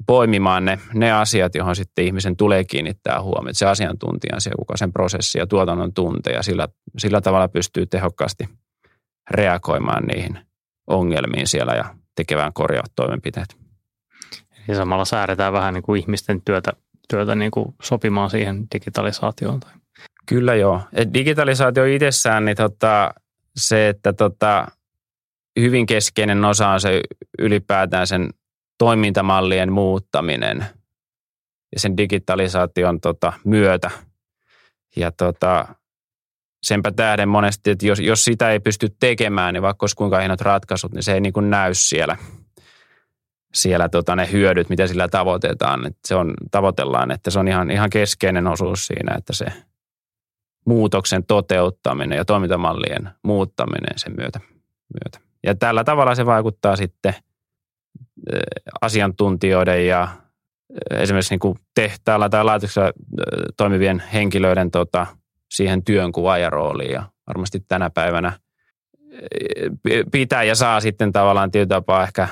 poimimaan 0.08 0.66
ne, 0.66 0.80
ne 0.94 1.12
asiat, 1.12 1.56
johon 1.56 1.76
sitten 1.76 2.06
ihmisen 2.06 2.38
tulee 2.38 2.64
kiinnittää 2.64 3.22
huomiota. 3.22 3.58
Se 3.58 3.66
asiantuntija 3.66 4.40
se, 4.40 4.52
kuka 4.58 4.78
sen 4.78 4.94
prosessi 4.94 5.40
ja 5.40 5.48
tuotannon 5.48 5.94
tuntee 5.94 6.34
ja 6.34 6.44
sillä, 6.44 6.68
sillä 6.98 7.22
tavalla 7.22 7.48
pystyy 7.48 7.86
tehokkaasti 7.86 8.50
reagoimaan 9.32 10.04
niihin 10.04 10.40
ongelmiin 10.88 11.48
siellä 11.48 11.74
ja 11.74 11.96
tekevään 12.16 12.54
korjaavat 12.54 12.92
toimenpiteet. 12.96 13.65
Ja 14.68 14.76
samalla 14.76 15.06
säädetään 15.06 15.54
vähän 15.54 15.74
niin 15.74 15.84
kuin 15.84 16.02
ihmisten 16.02 16.42
työtä, 16.42 16.74
työtä 17.10 17.36
niin 17.36 17.52
kuin 17.52 17.76
sopimaan 17.82 18.30
siihen 18.30 18.68
digitalisaatioon. 18.74 19.60
Kyllä 20.26 20.56
joo. 20.56 20.82
Et 20.94 21.14
digitalisaatio 21.14 21.86
itsessään, 21.86 22.46
niin 22.46 22.58
tota, 22.58 23.14
se, 23.56 23.90
että 23.90 24.14
tota, 24.14 24.68
hyvin 25.60 25.86
keskeinen 25.86 26.46
osa 26.46 26.68
on 26.70 26.82
se 26.82 27.02
ylipäätään 27.40 28.08
sen 28.08 28.30
toimintamallien 28.78 29.72
muuttaminen 29.72 30.66
ja 31.76 31.80
sen 31.80 31.98
digitalisaation 31.98 33.02
tota, 33.02 33.34
myötä. 33.46 33.92
Ja 34.96 35.12
tota, 35.12 35.76
senpä 36.64 36.92
tähden 36.92 37.30
monesti, 37.30 37.70
että 37.70 37.86
jos, 37.86 38.00
jos 38.00 38.24
sitä 38.24 38.52
ei 38.52 38.60
pysty 38.60 38.96
tekemään, 39.00 39.54
niin 39.54 39.62
vaikka 39.62 39.84
olisi 39.84 39.96
kuinka 39.96 40.20
hienot 40.20 40.42
ratkaisut, 40.42 40.92
niin 40.94 41.04
se 41.04 41.14
ei 41.14 41.22
niin 41.22 41.34
kuin 41.34 41.50
näy 41.50 41.74
siellä, 41.74 42.18
siellä 43.56 43.90
tota, 43.90 44.16
ne 44.16 44.32
hyödyt, 44.32 44.70
mitä 44.70 44.88
sillä 44.88 45.08
tavoitetaan. 45.08 45.86
Että 45.86 46.00
se 46.06 46.16
on, 46.16 46.34
tavoitellaan, 46.52 47.12
että 47.12 47.32
se 47.32 47.40
on 47.40 47.48
ihan, 47.48 47.72
ihan 47.72 47.90
keskeinen 47.90 48.48
osuus 48.48 48.88
siinä, 48.88 49.16
että 49.18 49.34
se 49.34 49.46
muutoksen 50.66 51.26
toteuttaminen 51.26 52.18
ja 52.18 52.26
toimintamallien 52.26 53.10
muuttaminen 53.24 53.94
sen 53.96 54.14
myötä. 54.18 54.40
myötä. 55.04 55.28
Ja 55.44 55.56
tällä 55.56 55.84
tavalla 55.84 56.16
se 56.16 56.26
vaikuttaa 56.26 56.76
sitten– 56.76 57.14
asiantuntijoiden 58.82 59.88
ja 59.88 60.08
esimerkiksi 60.92 61.34
niin 61.34 61.40
kuin 61.40 61.60
tehtaalla 61.76 62.30
tai 62.30 62.44
laitoksella 62.44 62.92
toimivien 63.58 64.04
henkilöiden 64.14 64.72
tota, 64.72 65.08
siihen 65.54 65.84
työnkuvaajarooliin. 65.84 66.92
Ja 66.92 67.04
varmasti 67.28 67.60
tänä 67.68 67.90
päivänä 67.90 68.40
pitää 70.12 70.44
ja 70.44 70.56
saa 70.56 70.80
sitten 70.80 71.12
tavallaan 71.12 71.52
tietyllä 71.52 71.76
tapaa 71.76 72.04
ehkä 72.04 72.28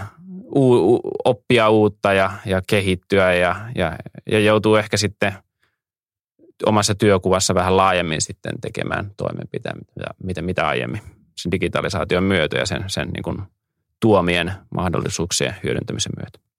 u- 0.56 0.96
u- 0.96 1.02
oppia 1.26 1.70
uutta 1.70 2.14
ja, 2.14 2.32
ja 2.46 2.62
kehittyä 2.68 3.34
ja, 3.34 3.56
ja, 3.76 3.98
ja 4.32 4.40
joutuu 4.40 4.76
ehkä 4.76 4.98
sitten 4.98 5.34
omassa 6.66 6.96
työkuvassa 6.96 7.56
vähän 7.56 7.78
laajemmin 7.78 8.22
sitten 8.22 8.62
tekemään 8.62 9.12
toimenpiteitä, 9.18 9.80
mitä, 10.24 10.42
mitä 10.42 10.68
aiemmin 10.68 11.02
sen 11.36 11.52
digitalisaation 11.52 12.24
myötä 12.24 12.58
ja 12.58 12.66
sen, 12.66 12.84
sen 12.88 13.10
niin 13.10 13.24
kuin 13.24 13.42
tuomien 14.00 14.54
mahdollisuuksien 14.76 15.56
hyödyntämisen 15.64 16.12
myötä. 16.18 16.53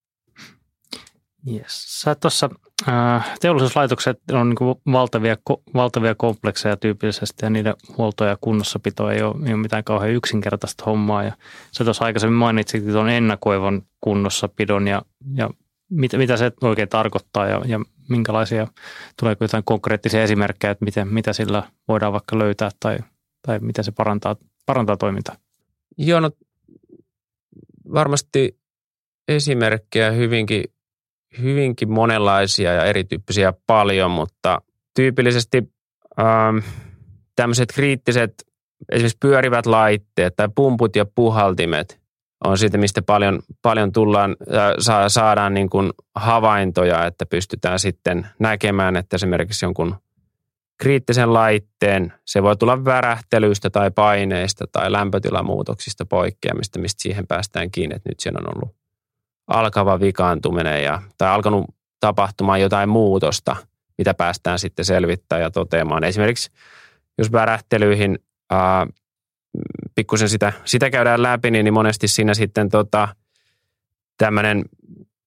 Yes. 1.52 2.00
Sä 2.00 2.14
tuossa 2.14 2.50
äh, 2.88 3.38
teollisuuslaitokset 3.40 4.20
on 4.32 4.48
niin 4.48 4.92
valtavia, 4.92 5.36
valtavia 5.74 6.14
komplekseja 6.14 6.76
tyypillisesti 6.76 7.46
ja 7.46 7.50
niiden 7.50 7.74
huolto 7.98 8.24
ja 8.24 8.36
kunnossapito 8.40 9.10
ei 9.10 9.22
ole, 9.22 9.46
ei 9.46 9.54
ole 9.54 9.62
mitään 9.62 9.84
kauhean 9.84 10.12
yksinkertaista 10.12 10.84
hommaa. 10.86 11.22
Ja 11.22 11.32
sä 11.72 11.84
tuossa 11.84 12.04
aikaisemmin 12.04 12.38
mainitsit 12.38 12.86
tuon 12.86 13.08
ennakoivan 13.08 13.82
kunnossapidon 14.00 14.88
ja, 14.88 15.02
ja 15.34 15.50
mitä, 15.90 16.18
mitä 16.18 16.36
se 16.36 16.52
oikein 16.60 16.88
tarkoittaa 16.88 17.46
ja, 17.46 17.62
ja 17.66 17.80
minkälaisia, 18.08 18.66
tuleeko 19.20 19.44
jotain 19.44 19.64
konkreettisia 19.64 20.22
esimerkkejä, 20.22 20.70
että 20.70 20.84
miten, 20.84 21.08
mitä 21.08 21.32
sillä 21.32 21.62
voidaan 21.88 22.12
vaikka 22.12 22.38
löytää 22.38 22.70
tai, 22.80 22.98
tai 23.46 23.58
miten 23.58 23.84
se 23.84 23.92
parantaa, 23.92 24.36
parantaa 24.66 24.96
toimintaa? 24.96 25.36
Joo, 25.98 26.20
no 26.20 26.30
varmasti 27.92 28.58
esimerkkejä 29.28 30.10
hyvinkin, 30.10 30.64
hyvinkin 31.42 31.92
monenlaisia 31.92 32.72
ja 32.72 32.84
erityyppisiä 32.84 33.52
paljon, 33.66 34.10
mutta 34.10 34.62
tyypillisesti 34.96 35.72
ähm, 36.20 36.58
tämmöiset 37.36 37.72
kriittiset, 37.74 38.34
esimerkiksi 38.92 39.18
pyörivät 39.20 39.66
laitteet 39.66 40.36
tai 40.36 40.48
pumput 40.54 40.96
ja 40.96 41.06
puhaltimet 41.14 42.00
on 42.44 42.58
siitä, 42.58 42.78
mistä 42.78 43.02
paljon, 43.02 43.40
paljon 43.62 43.92
tullaan, 43.92 44.36
äh, 44.54 45.06
saadaan 45.08 45.54
niin 45.54 45.70
kuin 45.70 45.92
havaintoja, 46.14 47.06
että 47.06 47.26
pystytään 47.26 47.78
sitten 47.78 48.26
näkemään, 48.38 48.96
että 48.96 49.16
esimerkiksi 49.16 49.64
jonkun 49.64 49.94
kriittisen 50.78 51.32
laitteen, 51.32 52.12
se 52.24 52.42
voi 52.42 52.56
tulla 52.56 52.84
värähtelyistä 52.84 53.70
tai 53.70 53.90
paineista 53.90 54.64
tai 54.72 54.92
lämpötilamuutoksista 54.92 56.06
poikkeamista, 56.06 56.78
mistä 56.78 57.02
siihen 57.02 57.26
päästään 57.26 57.70
kiinni, 57.70 57.96
että 57.96 58.08
nyt 58.08 58.20
siellä 58.20 58.38
on 58.38 58.56
ollut 58.56 58.83
alkava 59.46 60.00
vikaantuminen 60.00 60.84
ja, 60.84 61.02
tai 61.18 61.28
alkanut 61.28 61.64
tapahtumaan 62.00 62.60
jotain 62.60 62.88
muutosta, 62.88 63.56
mitä 63.98 64.14
päästään 64.14 64.58
sitten 64.58 64.84
selvittämään 64.84 65.42
ja 65.42 65.50
toteamaan. 65.50 66.04
Esimerkiksi 66.04 66.50
jos 67.18 67.32
värähtelyihin 67.32 68.18
pikkusen 69.94 70.28
sitä, 70.28 70.52
sitä 70.64 70.90
käydään 70.90 71.22
läpi, 71.22 71.50
niin, 71.50 71.64
niin 71.64 71.74
monesti 71.74 72.08
siinä 72.08 72.34
sitten 72.34 72.68
tota, 72.68 73.08
tämmöinen 74.18 74.64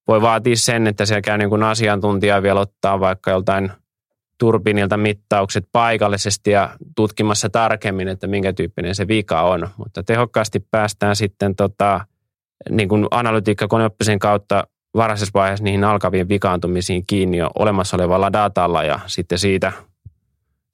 voi 0.07 0.21
vaatia 0.21 0.55
sen, 0.55 0.87
että 0.87 1.05
siellä 1.05 1.21
käy 1.21 1.37
niin 1.37 1.49
kuin 1.49 1.63
asiantuntija 1.63 2.43
vielä 2.43 2.59
ottaa 2.59 2.99
vaikka 2.99 3.31
joltain– 3.31 3.71
turbiinilta 4.37 4.97
mittaukset 4.97 5.67
paikallisesti 5.71 6.51
ja 6.51 6.69
tutkimassa 6.95 7.49
tarkemmin, 7.49 8.07
että 8.07 8.27
minkä 8.27 8.53
tyyppinen 8.53 8.95
se 8.95 9.07
vika 9.07 9.41
on. 9.41 9.69
Mutta 9.77 10.03
tehokkaasti 10.03 10.59
päästään 10.71 11.15
sitten 11.15 11.55
tota, 11.55 12.05
niin 12.69 12.89
kuin 12.89 13.07
analytiikka 13.11 13.67
koneoppisen 13.67 14.19
kautta 14.19 14.67
varhaisessa 14.95 15.31
vaiheessa 15.33 15.63
niihin 15.63 15.83
alkaviin 15.83 16.29
vikaantumisiin 16.29 17.03
kiinni 17.07 17.37
jo 17.37 17.49
olemassa 17.59 17.97
olevalla 17.97 18.33
datalla 18.33 18.83
ja 18.83 18.99
sitten 19.07 19.39
siitä, 19.39 19.71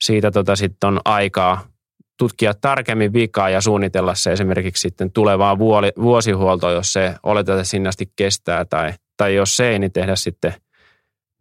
siitä 0.03 0.31
tota 0.31 0.55
sitten 0.55 0.87
on 0.87 0.99
aikaa 1.05 1.73
tutkia 2.17 2.53
tarkemmin 2.61 3.13
vikaa 3.13 3.49
ja 3.49 3.61
suunnitella 3.61 4.15
se 4.15 4.31
esimerkiksi 4.31 4.81
sitten 4.81 5.11
tulevaa 5.11 5.57
vuosihuoltoa, 6.01 6.71
jos 6.71 6.93
se 6.93 7.15
oletetaan, 7.23 7.65
sinne 7.65 7.89
asti 7.89 8.11
kestää 8.15 8.65
tai, 8.65 8.93
tai 9.17 9.35
jos 9.35 9.57
se 9.57 9.69
ei, 9.69 9.79
niin 9.79 9.91
tehdä 9.91 10.15
sitten 10.15 10.53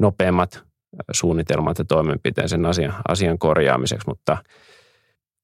nopeammat 0.01 0.63
suunnitelmat 1.13 1.79
ja 1.79 1.85
toimenpiteen 1.85 2.49
sen 2.49 2.67
asian, 2.67 2.95
asian 3.09 3.39
korjaamiseksi, 3.39 4.09
mutta 4.09 4.37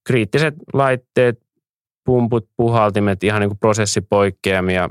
kriittiset 0.06 0.54
laitteet, 0.72 1.40
pumput, 2.08 2.48
puhaltimet, 2.56 3.24
ihan 3.24 3.40
niin 3.40 3.50
kuin 3.50 3.58
prosessipoikkeamia 3.58 4.90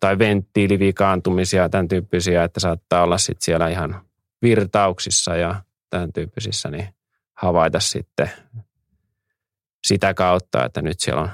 tai 0.00 0.18
venttiilivikaantumisia, 0.18 1.68
tämän 1.68 1.88
tyyppisiä, 1.88 2.44
että 2.44 2.60
saattaa 2.60 3.02
olla 3.02 3.18
sitten 3.18 3.44
siellä 3.44 3.68
ihan 3.68 4.00
virtauksissa 4.42 5.36
ja 5.36 5.62
tämän 5.90 6.12
tyyppisissä, 6.12 6.70
niin 6.70 6.88
havaita 7.34 7.80
sitten 7.80 8.30
sitä 9.86 10.14
kautta, 10.14 10.64
että 10.64 10.82
nyt 10.82 11.00
siellä 11.00 11.22
on 11.22 11.30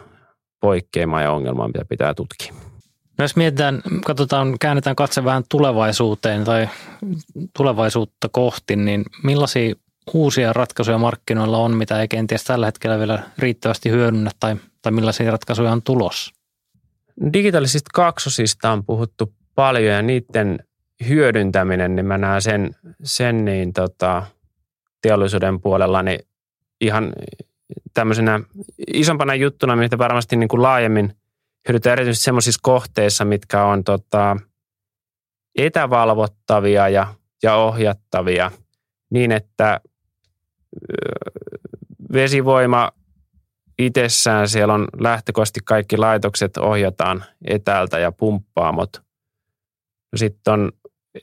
poikkeama 0.61 1.23
ja 1.23 1.33
ongelma, 1.33 1.66
mitä 1.66 1.85
pitää 1.88 2.14
tutkia. 2.14 2.54
No 3.19 3.25
jos 3.25 3.37
mietitään, 3.37 3.83
katsotaan, 4.04 4.57
käännetään 4.61 4.97
katse 4.97 5.25
vähän 5.25 5.45
tulevaisuuteen 5.50 6.45
tai 6.45 6.69
tulevaisuutta 7.57 8.28
kohti, 8.33 8.76
niin 8.76 9.04
millaisia 9.23 9.75
uusia 10.12 10.52
ratkaisuja 10.52 10.99
markkinoilla 10.99 11.58
on, 11.58 11.76
mitä 11.76 12.00
ei 12.00 12.08
kenties 12.08 12.44
tällä 12.44 12.66
hetkellä 12.66 12.99
vielä 12.99 13.23
riittävästi 13.38 13.90
hyödynnä 13.90 14.30
tai, 14.40 14.56
tai 14.82 14.92
millaisia 14.92 15.30
ratkaisuja 15.30 15.73
on 15.73 15.82
tulossa? 15.82 16.34
Digitaalisista 17.32 17.90
kaksosista 17.94 18.70
on 18.70 18.84
puhuttu 18.84 19.32
paljon 19.54 19.94
ja 19.94 20.02
niiden 20.02 20.58
hyödyntäminen, 21.08 21.96
niin 21.96 22.06
mä 22.06 22.18
näen 22.18 22.42
sen, 22.42 22.76
sen 23.02 23.44
niin 23.44 23.73
tota, 23.73 24.23
teollisuuden 25.02 25.61
puolella 25.61 26.02
niin 26.02 26.20
ihan 26.80 27.12
tämmöisenä 27.94 28.40
isompana 28.94 29.34
juttuna, 29.34 29.76
mitä 29.76 29.99
varmasti 29.99 30.37
niin 30.37 30.49
kuin 30.49 30.62
laajemmin 30.62 31.16
hyödyntää 31.68 31.92
erityisesti 31.92 32.25
sellaisissa 32.25 32.61
kohteissa, 32.62 33.25
mitkä 33.25 33.64
on 33.64 33.84
tota, 33.84 34.37
etävalvottavia 35.58 36.88
ja, 36.88 37.14
ja 37.42 37.54
ohjattavia 37.56 38.50
niin, 39.11 39.32
että 39.32 39.80
vesivoima 42.12 42.93
itsessään, 43.78 44.49
siellä 44.49 44.75
on 44.75 44.88
lähtökohtaisesti 45.00 45.61
kaikki 45.64 45.97
laitokset 45.97 46.57
ohjataan 46.57 47.25
etäältä 47.45 47.99
ja 47.99 48.12
pumppaamot. 48.12 49.02
No 50.12 50.16
sitten 50.16 50.52
on 50.54 50.73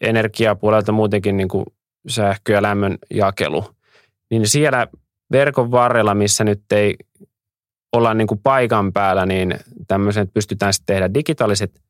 energiapuolelta 0.01 0.91
muutenkin 0.91 1.37
niin 1.37 1.47
kuin 1.47 1.65
sähkö- 2.07 2.53
ja 2.53 2.61
lämmön 2.61 2.97
jakelu. 3.13 3.65
Niin 4.31 4.47
siellä 4.47 4.87
verkon 5.31 5.71
varrella, 5.71 6.15
missä 6.15 6.43
nyt 6.43 6.71
ei 6.71 6.95
olla 7.93 8.13
niin 8.13 8.27
kuin 8.27 8.39
paikan 8.43 8.93
päällä, 8.93 9.25
niin 9.25 9.55
tämmöiset 9.87 10.33
pystytään 10.33 10.73
sitten 10.73 10.95
tehdä 10.95 11.13
digitaaliset 11.13 11.81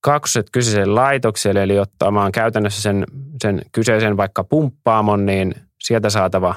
kaksoset 0.00 0.46
kyseiselle 0.52 0.94
laitokselle, 0.94 1.62
eli 1.62 1.78
ottamaan 1.78 2.32
käytännössä 2.32 2.82
sen, 2.82 3.06
sen 3.42 3.62
kyseisen 3.72 4.16
vaikka 4.16 4.44
pumppaamon, 4.44 5.26
niin 5.26 5.54
sieltä 5.82 6.10
saatava 6.10 6.54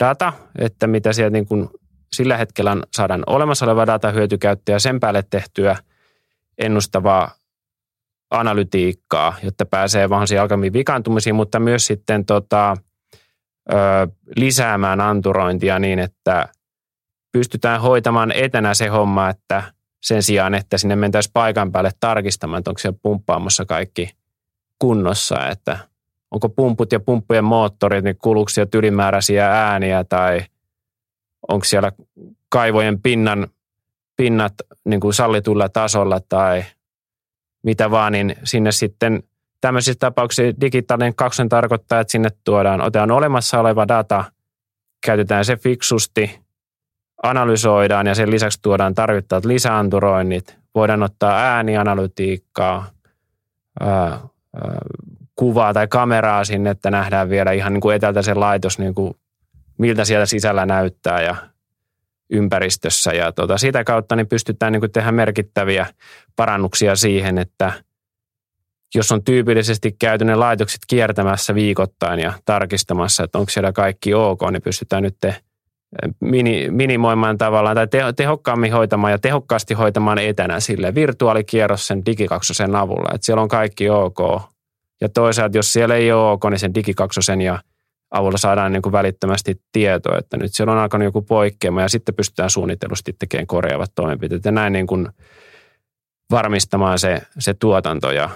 data, 0.00 0.32
että 0.58 0.86
mitä 0.86 1.12
sieltä 1.12 1.32
niin 1.32 1.46
kuin 1.46 1.68
sillä 2.12 2.36
hetkellä 2.36 2.76
saadaan 2.92 3.22
olemassa 3.26 3.66
oleva 3.66 3.86
data 3.86 4.10
hyötykäyttöä 4.10 4.74
ja 4.74 4.80
sen 4.80 5.00
päälle 5.00 5.24
tehtyä 5.30 5.76
ennustavaa 6.58 7.30
analytiikkaa, 8.30 9.34
jotta 9.42 9.66
pääsee 9.66 10.10
vaan 10.10 10.26
alkamiin 10.40 10.72
vikaantumisiin, 10.72 11.34
mutta 11.34 11.60
myös 11.60 11.86
sitten 11.86 12.26
tota, 12.26 12.76
ö, 13.72 13.74
lisäämään 14.36 15.00
anturointia 15.00 15.78
niin, 15.78 15.98
että 15.98 16.48
pystytään 17.32 17.80
hoitamaan 17.80 18.32
etänä 18.32 18.74
se 18.74 18.86
homma, 18.86 19.28
että 19.28 19.62
sen 20.02 20.22
sijaan, 20.22 20.54
että 20.54 20.78
sinne 20.78 20.96
mentäisiin 20.96 21.32
paikan 21.32 21.72
päälle 21.72 21.90
tarkistamaan, 22.00 22.58
että 22.58 22.70
onko 22.70 22.78
siellä 22.78 22.98
pumppaamassa 23.02 23.64
kaikki 23.64 24.10
kunnossa, 24.78 25.48
että 25.48 25.78
onko 26.32 26.48
pumput 26.48 26.92
ja 26.92 27.00
pumppujen 27.00 27.44
moottorit, 27.44 28.04
niin 28.04 28.18
kuuluuko 28.18 28.48
sieltä 28.48 28.78
ylimääräisiä 28.78 29.50
ääniä 29.50 30.04
tai 30.04 30.40
onko 31.48 31.64
siellä 31.64 31.92
kaivojen 32.48 33.02
pinnan, 33.02 33.48
pinnat 34.16 34.54
niin 34.84 35.00
kuin 35.00 35.14
sallitulla 35.14 35.68
tasolla 35.68 36.20
tai 36.28 36.64
mitä 37.62 37.90
vaan, 37.90 38.12
niin 38.12 38.34
sinne 38.44 38.72
sitten 38.72 39.22
tämmöisissä 39.60 39.98
tapauksissa 39.98 40.60
digitaalinen 40.60 41.14
kaksonen 41.14 41.48
tarkoittaa, 41.48 42.00
että 42.00 42.12
sinne 42.12 42.28
tuodaan, 42.44 42.80
otetaan 42.80 43.10
olemassa 43.10 43.60
oleva 43.60 43.88
data, 43.88 44.24
käytetään 45.06 45.44
se 45.44 45.56
fiksusti, 45.56 46.40
analysoidaan 47.22 48.06
ja 48.06 48.14
sen 48.14 48.30
lisäksi 48.30 48.58
tuodaan 48.62 48.94
tarvittavat 48.94 49.44
lisäanturoinnit, 49.44 50.56
voidaan 50.74 51.02
ottaa 51.02 51.38
äänianalytiikkaa, 51.38 52.90
ää, 53.80 54.20
kuvaa 55.42 55.74
tai 55.74 55.88
kameraa 55.88 56.44
sinne, 56.44 56.70
että 56.70 56.90
nähdään 56.90 57.30
vielä 57.30 57.52
ihan 57.52 57.72
niin 57.72 57.80
kuin 57.80 57.96
etäältä 57.96 58.22
se 58.22 58.34
laitos, 58.34 58.78
niin 58.78 58.94
kuin 58.94 59.14
miltä 59.78 60.04
siellä 60.04 60.26
sisällä 60.26 60.66
näyttää 60.66 61.22
ja 61.22 61.36
ympäristössä. 62.30 63.12
Ja 63.12 63.32
tota, 63.32 63.58
sitä 63.58 63.84
kautta 63.84 64.16
niin 64.16 64.28
pystytään 64.28 64.72
niin 64.72 64.80
kuin 64.80 64.92
tehdä 64.92 65.12
merkittäviä 65.12 65.86
parannuksia 66.36 66.96
siihen, 66.96 67.38
että 67.38 67.72
jos 68.94 69.12
on 69.12 69.24
tyypillisesti 69.24 69.96
käyty 69.98 70.24
ne 70.24 70.34
laitokset 70.34 70.80
kiertämässä 70.86 71.54
viikoittain 71.54 72.20
ja 72.20 72.32
tarkistamassa, 72.44 73.24
että 73.24 73.38
onko 73.38 73.50
siellä 73.50 73.72
kaikki 73.72 74.14
ok, 74.14 74.40
niin 74.50 74.62
pystytään 74.62 75.02
nyt 75.02 75.16
mini, 76.20 76.70
minimoimaan 76.70 77.38
tavallaan 77.38 77.76
tai 77.76 77.88
teho, 77.88 78.12
tehokkaammin 78.12 78.72
hoitamaan 78.72 79.10
ja 79.10 79.18
tehokkaasti 79.18 79.74
hoitamaan 79.74 80.18
etänä 80.18 80.60
sille 80.60 80.94
virtuaalikierros 80.94 81.86
sen 81.86 82.06
digikaksosen 82.06 82.76
avulla, 82.76 83.10
että 83.14 83.24
siellä 83.24 83.42
on 83.42 83.48
kaikki 83.48 83.90
ok 83.90 84.51
ja 85.02 85.08
toisaalta, 85.08 85.58
jos 85.58 85.72
siellä 85.72 85.94
ei 85.94 86.12
ole 86.12 86.30
OK, 86.30 86.44
niin 86.50 86.58
sen 86.58 86.74
digikaksosen 86.74 87.40
ja 87.40 87.58
avulla 88.10 88.38
saadaan 88.38 88.72
niin 88.72 88.82
kuin 88.82 88.92
välittömästi 88.92 89.62
tietoa, 89.72 90.18
että 90.18 90.36
nyt 90.36 90.54
siellä 90.54 90.72
on 90.72 90.78
alkanut 90.78 91.04
joku 91.04 91.22
poikkeama 91.22 91.82
ja 91.82 91.88
sitten 91.88 92.14
pystytään 92.14 92.50
suunnitellusti 92.50 93.16
tekemään 93.18 93.46
korjaavat 93.46 93.92
toimenpiteet 93.94 94.44
ja 94.44 94.52
näin 94.52 94.72
niin 94.72 94.86
kuin 94.86 95.08
varmistamaan 96.30 96.98
se, 96.98 97.22
se 97.38 97.54
tuotanto 97.54 98.10
ja 98.10 98.30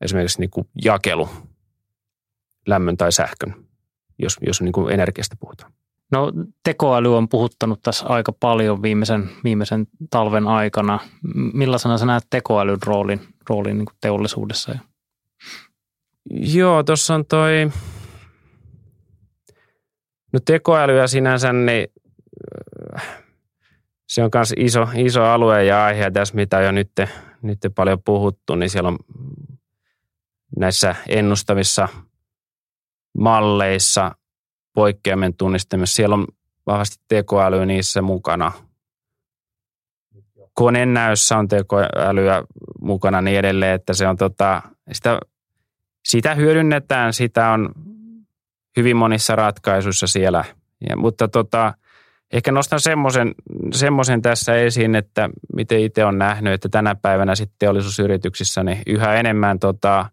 esimerkiksi 0.00 0.40
niin 0.40 0.50
kuin 0.50 0.68
jakelu 0.84 1.28
lämmön 2.66 2.96
tai 2.96 3.12
sähkön, 3.12 3.54
jos, 4.18 4.36
jos 4.46 4.60
niin 4.60 4.72
kuin 4.72 4.92
energiasta 4.94 5.36
puhutaan. 5.40 5.72
No 6.12 6.32
tekoäly 6.64 7.16
on 7.16 7.28
puhuttanut 7.28 7.82
tässä 7.82 8.06
aika 8.06 8.32
paljon 8.32 8.82
viimeisen, 8.82 9.30
viimeisen 9.44 9.86
talven 10.10 10.48
aikana. 10.48 10.98
Millaisena 11.54 11.98
sä 11.98 12.06
näet 12.06 12.24
tekoälyn 12.30 12.78
roolin, 12.86 13.20
roolin 13.48 13.78
niin 13.78 13.86
kuin 13.86 13.96
teollisuudessa 14.00 14.72
ja 14.72 14.78
Joo, 16.30 16.82
tuossa 16.82 17.14
on 17.14 17.26
toi, 17.26 17.70
no 20.32 20.40
tekoälyä 20.44 21.06
sinänsä, 21.06 21.52
niin 21.52 21.88
äh, 22.96 23.24
se 24.08 24.22
on 24.22 24.30
myös 24.34 24.54
iso, 24.56 24.88
iso 24.94 25.24
alue 25.24 25.64
ja 25.64 25.84
aihe 25.84 26.10
tässä, 26.10 26.34
mitä 26.34 26.60
jo 26.60 26.72
nyt, 26.72 26.92
nyt 27.42 27.58
paljon 27.74 28.02
puhuttu, 28.04 28.54
niin 28.54 28.70
siellä 28.70 28.88
on 28.88 28.98
näissä 30.56 30.94
ennustavissa 31.08 31.88
malleissa 33.18 34.14
poikkeamien 34.74 35.34
tunnistamissa, 35.34 35.96
siellä 35.96 36.14
on 36.14 36.26
vahvasti 36.66 36.96
tekoäly 37.08 37.66
niissä 37.66 38.02
mukana. 38.02 38.52
Konennäössä 40.54 41.38
on 41.38 41.48
tekoälyä 41.48 42.44
mukana 42.80 43.20
niin 43.20 43.38
edelleen, 43.38 43.74
että 43.74 43.92
se 43.92 44.08
on 44.08 44.16
tota, 44.16 44.62
sitä 44.92 45.20
sitä 46.08 46.34
hyödynnetään, 46.34 47.12
sitä 47.12 47.50
on 47.50 47.72
hyvin 48.76 48.96
monissa 48.96 49.36
ratkaisuissa 49.36 50.06
siellä. 50.06 50.44
Ja, 50.88 50.96
mutta 50.96 51.28
tota, 51.28 51.74
ehkä 52.32 52.52
nostan 52.52 52.80
semmoisen, 52.80 53.34
semmoisen 53.72 54.22
tässä 54.22 54.54
esiin, 54.54 54.94
että 54.94 55.30
miten 55.54 55.80
itse 55.80 56.04
on 56.04 56.18
nähnyt, 56.18 56.52
että 56.52 56.68
tänä 56.68 56.94
päivänä 56.94 57.34
sitten 57.34 57.56
teollisuusyrityksissä 57.58 58.62
niin 58.62 58.82
yhä 58.86 59.14
enemmän 59.14 59.58
tota, 59.58 60.06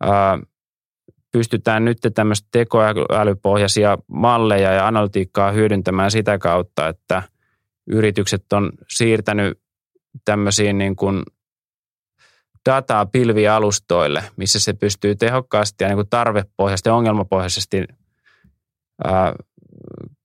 ää, 0.00 0.38
pystytään 1.32 1.84
nyt 1.84 1.98
tämmöistä 2.14 2.48
tekoälypohjaisia 2.52 3.98
malleja 4.06 4.72
ja 4.72 4.86
analytiikkaa 4.86 5.52
hyödyntämään 5.52 6.10
sitä 6.10 6.38
kautta, 6.38 6.88
että 6.88 7.22
yritykset 7.86 8.52
on 8.52 8.72
siirtänyt 8.88 9.60
tämmöisiin 10.24 10.78
niin 10.78 10.96
kuin 10.96 11.22
dataa 12.68 13.06
pilvialustoille, 13.06 14.24
missä 14.36 14.60
se 14.60 14.72
pystyy 14.72 15.14
tehokkaasti 15.14 15.84
ja 15.84 15.88
niin 15.88 15.96
kuin 15.96 16.10
tarvepohjaisesti 16.10 16.88
ja 16.88 16.94
ongelmapohjaisesti 16.94 17.84
ää, 19.04 19.32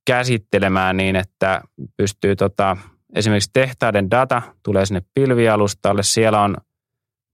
käsittelemään 0.06 0.98
niin, 0.98 1.16
että 1.16 1.62
pystyy 1.98 2.36
tota, 2.36 2.78
esimerkiksi 3.16 3.50
tehtaiden 3.54 4.12
data 4.12 4.42
tulee 4.64 4.86
sinne 4.86 5.02
pilvialustalle. 5.14 6.04
Siellä 6.04 6.42
on 6.42 6.58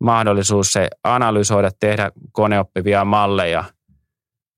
mahdollisuus 0.03 0.73
se 0.73 0.87
analysoida, 1.03 1.71
tehdä 1.79 2.11
koneoppivia 2.31 3.05
malleja, 3.05 3.63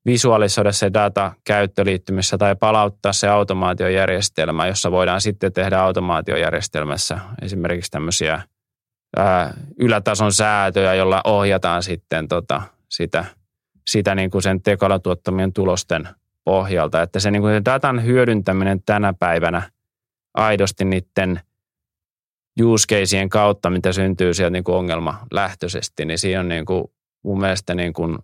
visualisoida 0.05 0.71
se 0.71 0.93
data 0.93 1.33
käyttöliittymissä 1.43 2.37
tai 2.37 2.55
palauttaa 2.55 3.13
se 3.13 3.27
automaatiojärjestelmä, 3.27 4.67
jossa 4.67 4.91
voidaan 4.91 5.21
sitten 5.21 5.53
tehdä 5.53 5.79
automaatiojärjestelmässä 5.79 7.19
esimerkiksi 7.41 7.91
tämmöisiä 7.91 8.41
ää, 9.17 9.53
ylätason 9.79 10.33
säätöjä, 10.33 10.93
jolla 10.93 11.21
ohjataan 11.23 11.83
sitten 11.83 12.27
tota, 12.27 12.61
sitä, 12.89 13.25
sitä 13.87 14.15
niin 14.15 14.31
kuin 14.31 14.41
sen 14.41 14.61
tekoäly 14.61 14.99
tuottamien 14.99 15.53
tulosten 15.53 16.09
pohjalta. 16.43 17.01
Että 17.01 17.19
se, 17.19 17.31
niin 17.31 17.41
kuin 17.41 17.55
se 17.55 17.61
datan 17.65 18.05
hyödyntäminen 18.05 18.83
tänä 18.85 19.13
päivänä 19.13 19.71
aidosti 20.33 20.85
niiden 20.85 21.41
caseien 22.89 23.29
kautta, 23.29 23.69
mitä 23.69 23.91
syntyy 23.91 24.33
sieltä 24.33 24.51
niin 24.51 24.63
kuin 24.63 24.75
ongelmalähtöisesti, 24.75 26.05
niin 26.05 26.19
siinä 26.19 26.39
on 26.39 26.49
niin 26.49 26.65
kuin 26.65 26.83
mun 27.23 27.39
mielestä 27.39 27.75
niin 27.75 27.93
kuin 27.93 28.17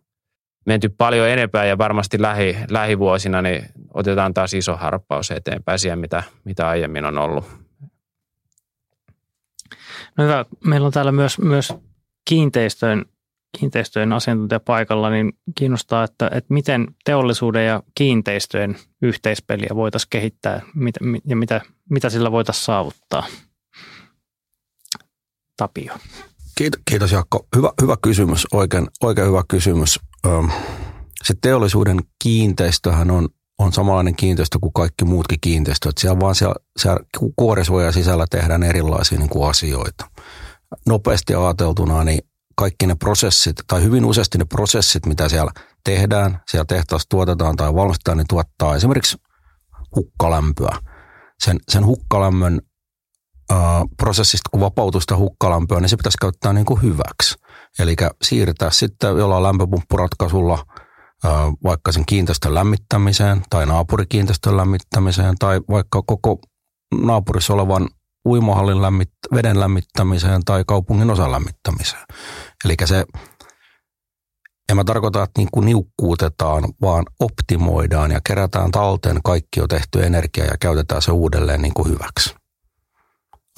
menty 0.65 0.89
paljon 0.89 1.29
enempää 1.29 1.65
ja 1.65 1.77
varmasti 1.77 2.21
lähi, 2.21 2.57
lähivuosina 2.69 3.41
niin 3.41 3.65
otetaan 3.93 4.33
taas 4.33 4.53
iso 4.53 4.75
harppaus 4.77 5.31
eteenpäin 5.31 5.79
siihen, 5.79 5.99
mitä, 5.99 6.23
mitä 6.43 6.67
aiemmin 6.67 7.05
on 7.05 7.17
ollut. 7.17 7.68
No 10.17 10.23
hyvä. 10.23 10.45
Meillä 10.65 10.85
on 10.85 10.93
täällä 10.93 11.11
myös, 11.11 11.37
myös 11.37 11.73
kiinteistöjen, 12.25 13.05
kiinteistöjen 13.59 14.13
asiantuntija 14.13 14.59
paikalla, 14.59 15.09
niin 15.09 15.33
kiinnostaa, 15.55 16.03
että, 16.03 16.31
että 16.33 16.53
miten 16.53 16.87
teollisuuden 17.05 17.65
ja 17.65 17.83
kiinteistöjen 17.95 18.77
yhteispeliä 19.01 19.69
voitaisiin 19.75 20.09
kehittää 20.09 20.61
ja 21.25 21.35
mitä, 21.35 21.61
mitä 21.89 22.09
sillä 22.09 22.31
voitaisiin 22.31 22.65
saavuttaa. 22.65 23.23
Tapio. 25.57 25.93
Kiitos 26.85 27.11
Jaakko. 27.11 27.47
Hyvä, 27.55 27.71
hyvä 27.81 27.95
kysymys, 28.01 28.47
oikein, 28.51 28.87
oikein 29.03 29.27
hyvä 29.27 29.43
kysymys. 29.47 29.99
Se 31.23 31.33
teollisuuden 31.41 31.99
kiinteistöhän 32.23 33.11
on, 33.11 33.29
on 33.59 33.73
samanlainen 33.73 34.15
kiinteistö 34.15 34.57
kuin 34.61 34.73
kaikki 34.73 35.05
muutkin 35.05 35.39
kiinteistöt. 35.41 35.97
Siellä 35.97 36.19
vaan 36.19 36.35
siellä, 36.35 36.55
siellä 36.77 36.99
kuorisuoja 37.35 37.91
sisällä 37.91 38.25
tehdään 38.29 38.63
erilaisia 38.63 39.17
niin 39.17 39.29
kuin 39.29 39.49
asioita. 39.49 40.05
Nopeasti 40.87 41.35
ajateltuna, 41.35 42.03
niin 42.03 42.19
kaikki 42.55 42.87
ne 42.87 42.95
prosessit, 42.95 43.55
tai 43.67 43.83
hyvin 43.83 44.05
useasti 44.05 44.37
ne 44.37 44.45
prosessit, 44.45 45.05
mitä 45.05 45.29
siellä 45.29 45.51
tehdään, 45.83 46.41
siellä 46.51 46.65
tehtaassa 46.65 47.09
tuotetaan 47.09 47.55
tai 47.55 47.73
valmistetaan, 47.73 48.17
niin 48.17 48.27
tuottaa 48.29 48.75
esimerkiksi 48.75 49.17
hukkalämpöä. 49.95 50.77
Sen, 51.43 51.59
sen 51.71 51.85
hukkalämmön 51.85 52.61
prosessista, 53.97 54.49
kun 54.51 54.59
vapautusta 54.59 55.17
hukkalämpöä, 55.17 55.79
niin 55.79 55.89
se 55.89 55.97
pitäisi 55.97 56.17
käyttää 56.21 56.53
niin 56.53 56.65
kuin 56.65 56.81
hyväksi. 56.81 57.35
Eli 57.79 57.95
siirtää 58.21 58.69
sitten 58.71 59.17
jollain 59.17 59.43
lämpöpumppuratkaisulla 59.43 60.65
vaikka 61.63 61.91
sen 61.91 62.05
kiinteistön 62.05 62.53
lämmittämiseen 62.53 63.41
tai 63.49 63.65
naapurikiinteistön 63.65 64.57
lämmittämiseen 64.57 65.35
tai 65.39 65.61
vaikka 65.69 66.01
koko 66.05 66.39
naapurissa 67.01 67.53
olevan 67.53 67.89
uimahallin 68.25 68.81
lämmit, 68.81 69.09
veden 69.33 69.59
lämmittämiseen 69.59 70.41
tai 70.45 70.63
kaupungin 70.67 71.11
osan 71.11 71.31
lämmittämiseen. 71.31 72.03
Eli 72.65 72.75
se, 72.85 73.05
en 74.69 74.75
mä 74.75 74.83
tarkoita, 74.83 75.23
että 75.23 75.41
niin 75.41 75.49
kuin 75.51 75.65
niukkuutetaan, 75.65 76.63
vaan 76.81 77.05
optimoidaan 77.19 78.11
ja 78.11 78.21
kerätään 78.23 78.71
talteen 78.71 79.19
kaikki 79.23 79.59
jo 79.59 79.67
tehty 79.67 80.05
energia 80.05 80.45
ja 80.45 80.57
käytetään 80.59 81.01
se 81.01 81.11
uudelleen 81.11 81.61
niin 81.61 81.73
kuin 81.73 81.89
hyväksi 81.89 82.39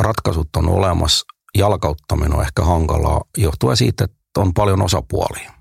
ratkaisut 0.02 0.56
on 0.56 0.70
olemassa, 0.70 1.26
jalkauttaminen 1.58 2.36
on 2.36 2.42
ehkä 2.42 2.64
hankalaa 2.64 3.22
johtuen 3.38 3.78
siitä, 3.78 4.04
että 4.04 4.18
on 4.38 4.54
paljon 4.54 4.82
osapuolia. 4.82 5.61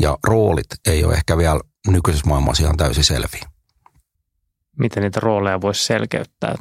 Ja 0.00 0.18
roolit 0.26 0.66
ei 0.86 1.04
ole 1.04 1.14
ehkä 1.14 1.36
vielä 1.38 1.60
nykyisessä 1.86 2.28
maailmassa 2.28 2.62
ihan 2.62 2.76
täysin 2.76 3.04
selviä. 3.04 3.42
Miten 4.78 5.02
niitä 5.02 5.20
rooleja 5.20 5.60
voisi 5.60 5.84
selkeyttää? 5.84 6.54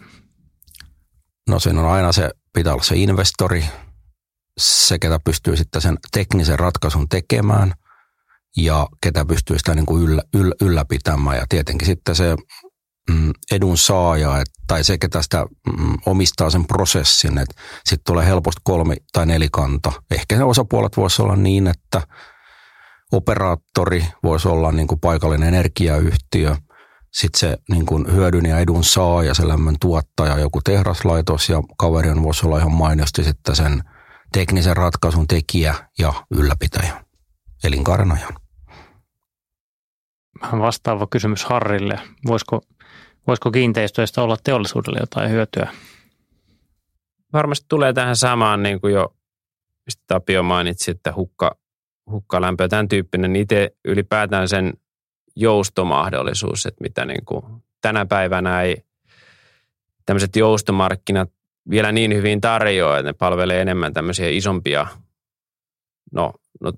No 1.50 1.60
siinä 1.60 1.82
on 1.82 1.92
aina 1.92 2.12
se, 2.12 2.30
pitää 2.54 2.74
olla 2.74 2.84
se 2.84 2.96
investori, 2.96 3.66
se 4.60 5.00
ketä 5.00 5.20
pystyy 5.24 5.58
sitten 5.58 5.82
sen 5.82 5.98
teknisen 6.12 6.60
ratkaisun 6.60 7.10
tekemään 7.10 7.74
ja 8.58 8.88
ketä 9.04 9.26
pystyy 9.26 9.58
sitä 9.60 9.76
niin 9.76 9.86
kuin 9.86 10.04
yllä, 10.04 10.22
yllä, 10.34 10.56
ylläpitämään. 10.62 11.38
Ja 11.38 11.46
tietenkin 11.50 11.86
sitten 11.86 12.16
se 12.16 12.36
Mm, 13.10 13.32
edun 13.52 13.78
saaja 13.78 14.44
tai 14.68 14.84
se, 14.84 14.98
ketä 14.98 15.22
sitä 15.22 15.46
mm, 15.78 15.98
omistaa 16.06 16.50
sen 16.50 16.68
prosessin, 16.68 17.38
että 17.38 17.62
sitten 17.86 18.04
tulee 18.06 18.26
helposti 18.26 18.62
kolmi- 18.64 19.04
tai 19.12 19.26
nelikanta. 19.26 19.92
Ehkä 20.12 20.38
ne 20.38 20.44
osapuolet 20.44 20.98
voisi 20.98 21.22
olla 21.22 21.36
niin, 21.36 21.68
että 21.68 22.02
operaattori 23.12 24.06
voisi 24.24 24.48
olla 24.48 24.72
niin 24.72 24.88
kuin 24.88 25.00
paikallinen 25.00 25.48
energiayhtiö, 25.48 26.56
sitten 27.14 27.40
se 27.40 27.58
niin 27.70 27.86
kuin 27.86 28.14
hyödyn 28.14 28.46
ja 28.46 28.60
edun 28.60 28.84
saaja, 28.84 29.34
se 29.34 29.48
lämmön 29.48 29.76
tuottaja, 29.82 30.40
joku 30.40 30.62
tehdaslaitos 30.62 31.50
ja 31.50 31.62
kaveri 31.78 32.10
on 32.10 32.24
voisi 32.24 32.46
olla 32.46 32.58
ihan 32.58 32.72
mainiosti 32.72 33.24
sitten 33.24 33.56
sen 33.56 33.84
teknisen 34.34 34.78
ratkaisun 34.78 35.28
tekijä 35.28 35.76
ja 36.00 36.14
ylläpitäjä, 36.32 37.06
elinkaaren 37.64 38.12
ajan. 38.12 38.34
Vastaava 40.42 41.08
kysymys 41.08 41.46
Harrille. 41.46 42.00
Voisiko 42.28 42.62
Voisiko 43.30 43.52
kiinteistöistä 43.52 44.22
olla 44.22 44.38
teollisuudelle 44.44 45.00
jotain 45.00 45.32
hyötyä? 45.32 45.74
Varmasti 47.34 47.66
tulee 47.70 47.94
tähän 47.94 48.16
samaan, 48.16 48.64
niin 48.64 48.82
kuin 48.82 48.94
jo 48.94 49.16
mistä 49.86 50.04
Tapio 50.08 50.44
mainitsi, 50.44 50.92
että 50.92 51.14
hukka, 51.16 51.56
hukkalämpö 52.12 52.64
ja 52.64 52.68
tämän 52.68 52.88
tyyppinen. 52.88 53.36
Itse 53.36 53.76
ylipäätään 53.86 54.48
sen 54.48 54.74
joustomahdollisuus, 55.36 56.66
että 56.66 56.82
mitä 56.82 57.06
niin 57.06 57.26
kuin 57.26 57.44
tänä 57.82 58.06
päivänä 58.06 58.62
ei 58.62 58.84
tämmöiset 60.06 60.36
joustomarkkinat 60.36 61.30
vielä 61.70 61.92
niin 61.92 62.16
hyvin 62.16 62.42
tarjoa, 62.42 62.98
että 62.98 63.10
ne 63.10 63.14
palvelee 63.14 63.62
enemmän 63.62 63.94
tämmöisiä 63.94 64.30
isompia, 64.30 64.88
no, 66.12 66.34
no 66.62 66.74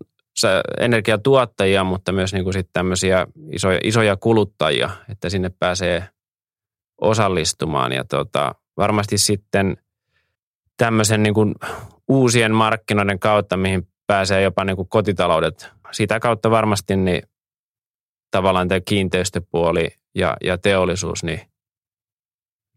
energiatuottajia, 0.79 1.83
mutta 1.83 2.11
myös 2.11 2.33
niin 2.33 2.43
kuin 2.43 2.53
sitten 2.53 2.73
tämmöisiä 2.73 3.27
isoja, 3.51 3.79
isoja 3.83 4.17
kuluttajia, 4.17 4.89
että 5.09 5.29
sinne 5.29 5.51
pääsee 5.59 6.07
osallistumaan. 7.01 7.91
Ja 7.91 8.03
tota, 8.03 8.55
varmasti 8.77 9.17
sitten 9.17 9.77
tämmöisen 10.77 11.23
niin 11.23 11.33
kuin 11.33 11.55
uusien 12.07 12.51
markkinoiden 12.51 13.19
kautta, 13.19 13.57
mihin 13.57 13.87
pääsee 14.11 14.41
jopa 14.41 14.63
niin 14.63 14.75
kuin 14.75 14.89
kotitaloudet. 14.89 15.69
Sitä 15.91 16.19
kautta 16.19 16.51
varmasti 16.51 16.95
niin 16.95 17.21
tavallaan 18.31 18.67
tämä 18.67 18.79
kiinteistöpuoli 18.79 19.87
ja, 20.15 20.37
ja 20.43 20.57
teollisuus 20.57 21.23
niin 21.23 21.41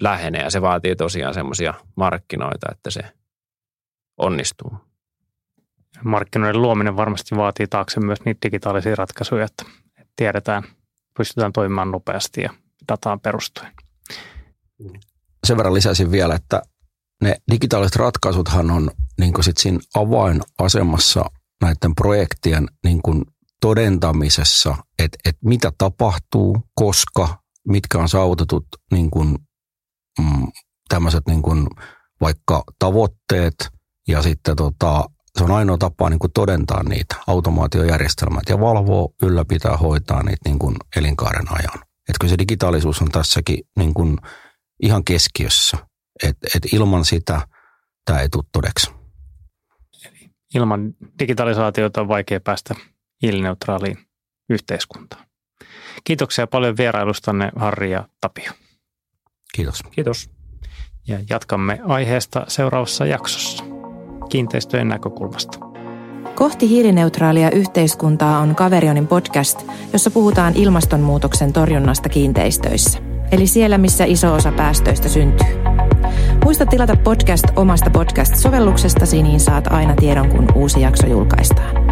lähenee 0.00 0.42
ja 0.42 0.50
se 0.50 0.62
vaatii 0.62 0.96
tosiaan 0.96 1.34
semmoisia 1.34 1.74
markkinoita, 1.96 2.66
että 2.72 2.90
se 2.90 3.00
onnistuu. 4.16 4.72
Markkinoiden 6.04 6.62
luominen 6.62 6.96
varmasti 6.96 7.36
vaatii 7.36 7.66
taakse 7.66 8.00
myös 8.00 8.24
niitä 8.24 8.38
digitaalisia 8.42 8.94
ratkaisuja, 8.96 9.44
että 9.44 9.64
tiedetään, 10.16 10.62
pystytään 11.16 11.52
toimimaan 11.52 11.90
nopeasti 11.90 12.42
ja 12.42 12.50
dataan 12.88 13.20
perustuen. 13.20 13.72
Sen 15.46 15.56
verran 15.56 15.74
lisäisin 15.74 16.10
vielä, 16.10 16.34
että 16.34 16.62
ne 17.22 17.36
digitaaliset 17.50 17.96
ratkaisuthan 17.96 18.70
on 18.70 18.90
niin 19.18 19.32
sit 19.40 19.56
siinä 19.56 19.78
avainasemassa 19.94 21.24
näiden 21.62 21.94
projektien 21.94 22.68
niin 22.84 23.02
kuin 23.02 23.24
todentamisessa, 23.60 24.76
että, 24.98 25.18
että 25.24 25.48
mitä 25.48 25.72
tapahtuu, 25.78 26.62
koska, 26.74 27.38
mitkä 27.68 27.98
on 27.98 28.08
saavutetut 28.08 28.66
niin 28.92 29.10
kuin, 29.10 29.38
mm, 30.18 30.46
tämmöiset 30.88 31.26
niin 31.26 31.42
kuin 31.42 31.66
vaikka 32.20 32.64
tavoitteet 32.78 33.54
ja 34.08 34.22
sitten 34.22 34.56
tota, 34.56 35.04
se 35.38 35.44
on 35.44 35.50
ainoa 35.50 35.78
tapa 35.78 36.10
niin 36.10 36.18
kuin 36.18 36.32
todentaa 36.32 36.82
niitä 36.82 37.16
automaatiojärjestelmät 37.26 38.42
ja 38.48 38.60
valvoo, 38.60 39.14
ylläpitää, 39.22 39.76
hoitaa 39.76 40.22
niitä 40.22 40.48
niin 40.48 40.58
kuin 40.58 40.76
elinkaaren 40.96 41.52
ajan. 41.52 41.84
Että 42.08 42.18
kyllä 42.20 42.30
se 42.30 42.38
digitaalisuus 42.38 43.02
on 43.02 43.10
tässäkin 43.10 43.58
niin 43.78 43.94
kuin 43.94 44.18
ihan 44.82 45.04
keskiössä. 45.04 45.76
Että 46.22 46.48
et 46.56 46.72
ilman 46.72 47.04
sitä 47.04 47.48
tämä 48.04 48.20
ei 48.20 48.28
tule 48.28 48.44
todeksi. 48.52 49.03
Ilman 50.54 50.94
digitalisaatiota 51.18 52.00
on 52.00 52.08
vaikea 52.08 52.40
päästä 52.40 52.74
hiilineutraaliin 53.22 53.98
yhteiskuntaan. 54.50 55.24
Kiitoksia 56.04 56.46
paljon 56.46 56.76
vierailustanne 56.76 57.50
Harri 57.56 57.90
ja 57.90 58.08
Tapio. 58.20 58.52
Kiitos. 59.54 59.82
Kiitos. 59.90 60.30
Ja 61.08 61.18
jatkamme 61.30 61.80
aiheesta 61.84 62.44
seuraavassa 62.48 63.06
jaksossa 63.06 63.64
kiinteistöjen 64.28 64.88
näkökulmasta. 64.88 65.58
Kohti 66.34 66.68
hiilineutraalia 66.68 67.50
yhteiskuntaa 67.50 68.38
on 68.38 68.54
Kaverionin 68.54 69.06
podcast, 69.06 69.66
jossa 69.92 70.10
puhutaan 70.10 70.56
ilmastonmuutoksen 70.56 71.52
torjunnasta 71.52 72.08
kiinteistöissä 72.08 73.14
eli 73.32 73.46
siellä 73.46 73.78
missä 73.78 74.04
iso 74.04 74.34
osa 74.34 74.52
päästöistä 74.52 75.08
syntyy. 75.08 75.46
Muista 76.44 76.66
tilata 76.66 76.96
podcast 76.96 77.44
omasta 77.56 77.90
podcast-sovelluksestasi, 77.90 79.22
niin 79.22 79.40
saat 79.40 79.66
aina 79.66 79.94
tiedon, 79.94 80.28
kun 80.28 80.46
uusi 80.54 80.80
jakso 80.80 81.06
julkaistaan. 81.06 81.84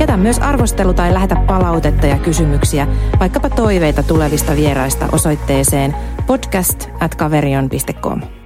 Jätä 0.00 0.16
myös 0.16 0.38
arvostelu 0.38 0.94
tai 0.94 1.14
lähetä 1.14 1.36
palautetta 1.36 2.06
ja 2.06 2.18
kysymyksiä, 2.18 2.86
vaikkapa 3.20 3.50
toiveita 3.50 4.02
tulevista 4.02 4.56
vieraista 4.56 5.08
osoitteeseen 5.12 5.96
podcast 6.26 6.88
at 7.00 7.14
kaverion.com. 7.14 8.39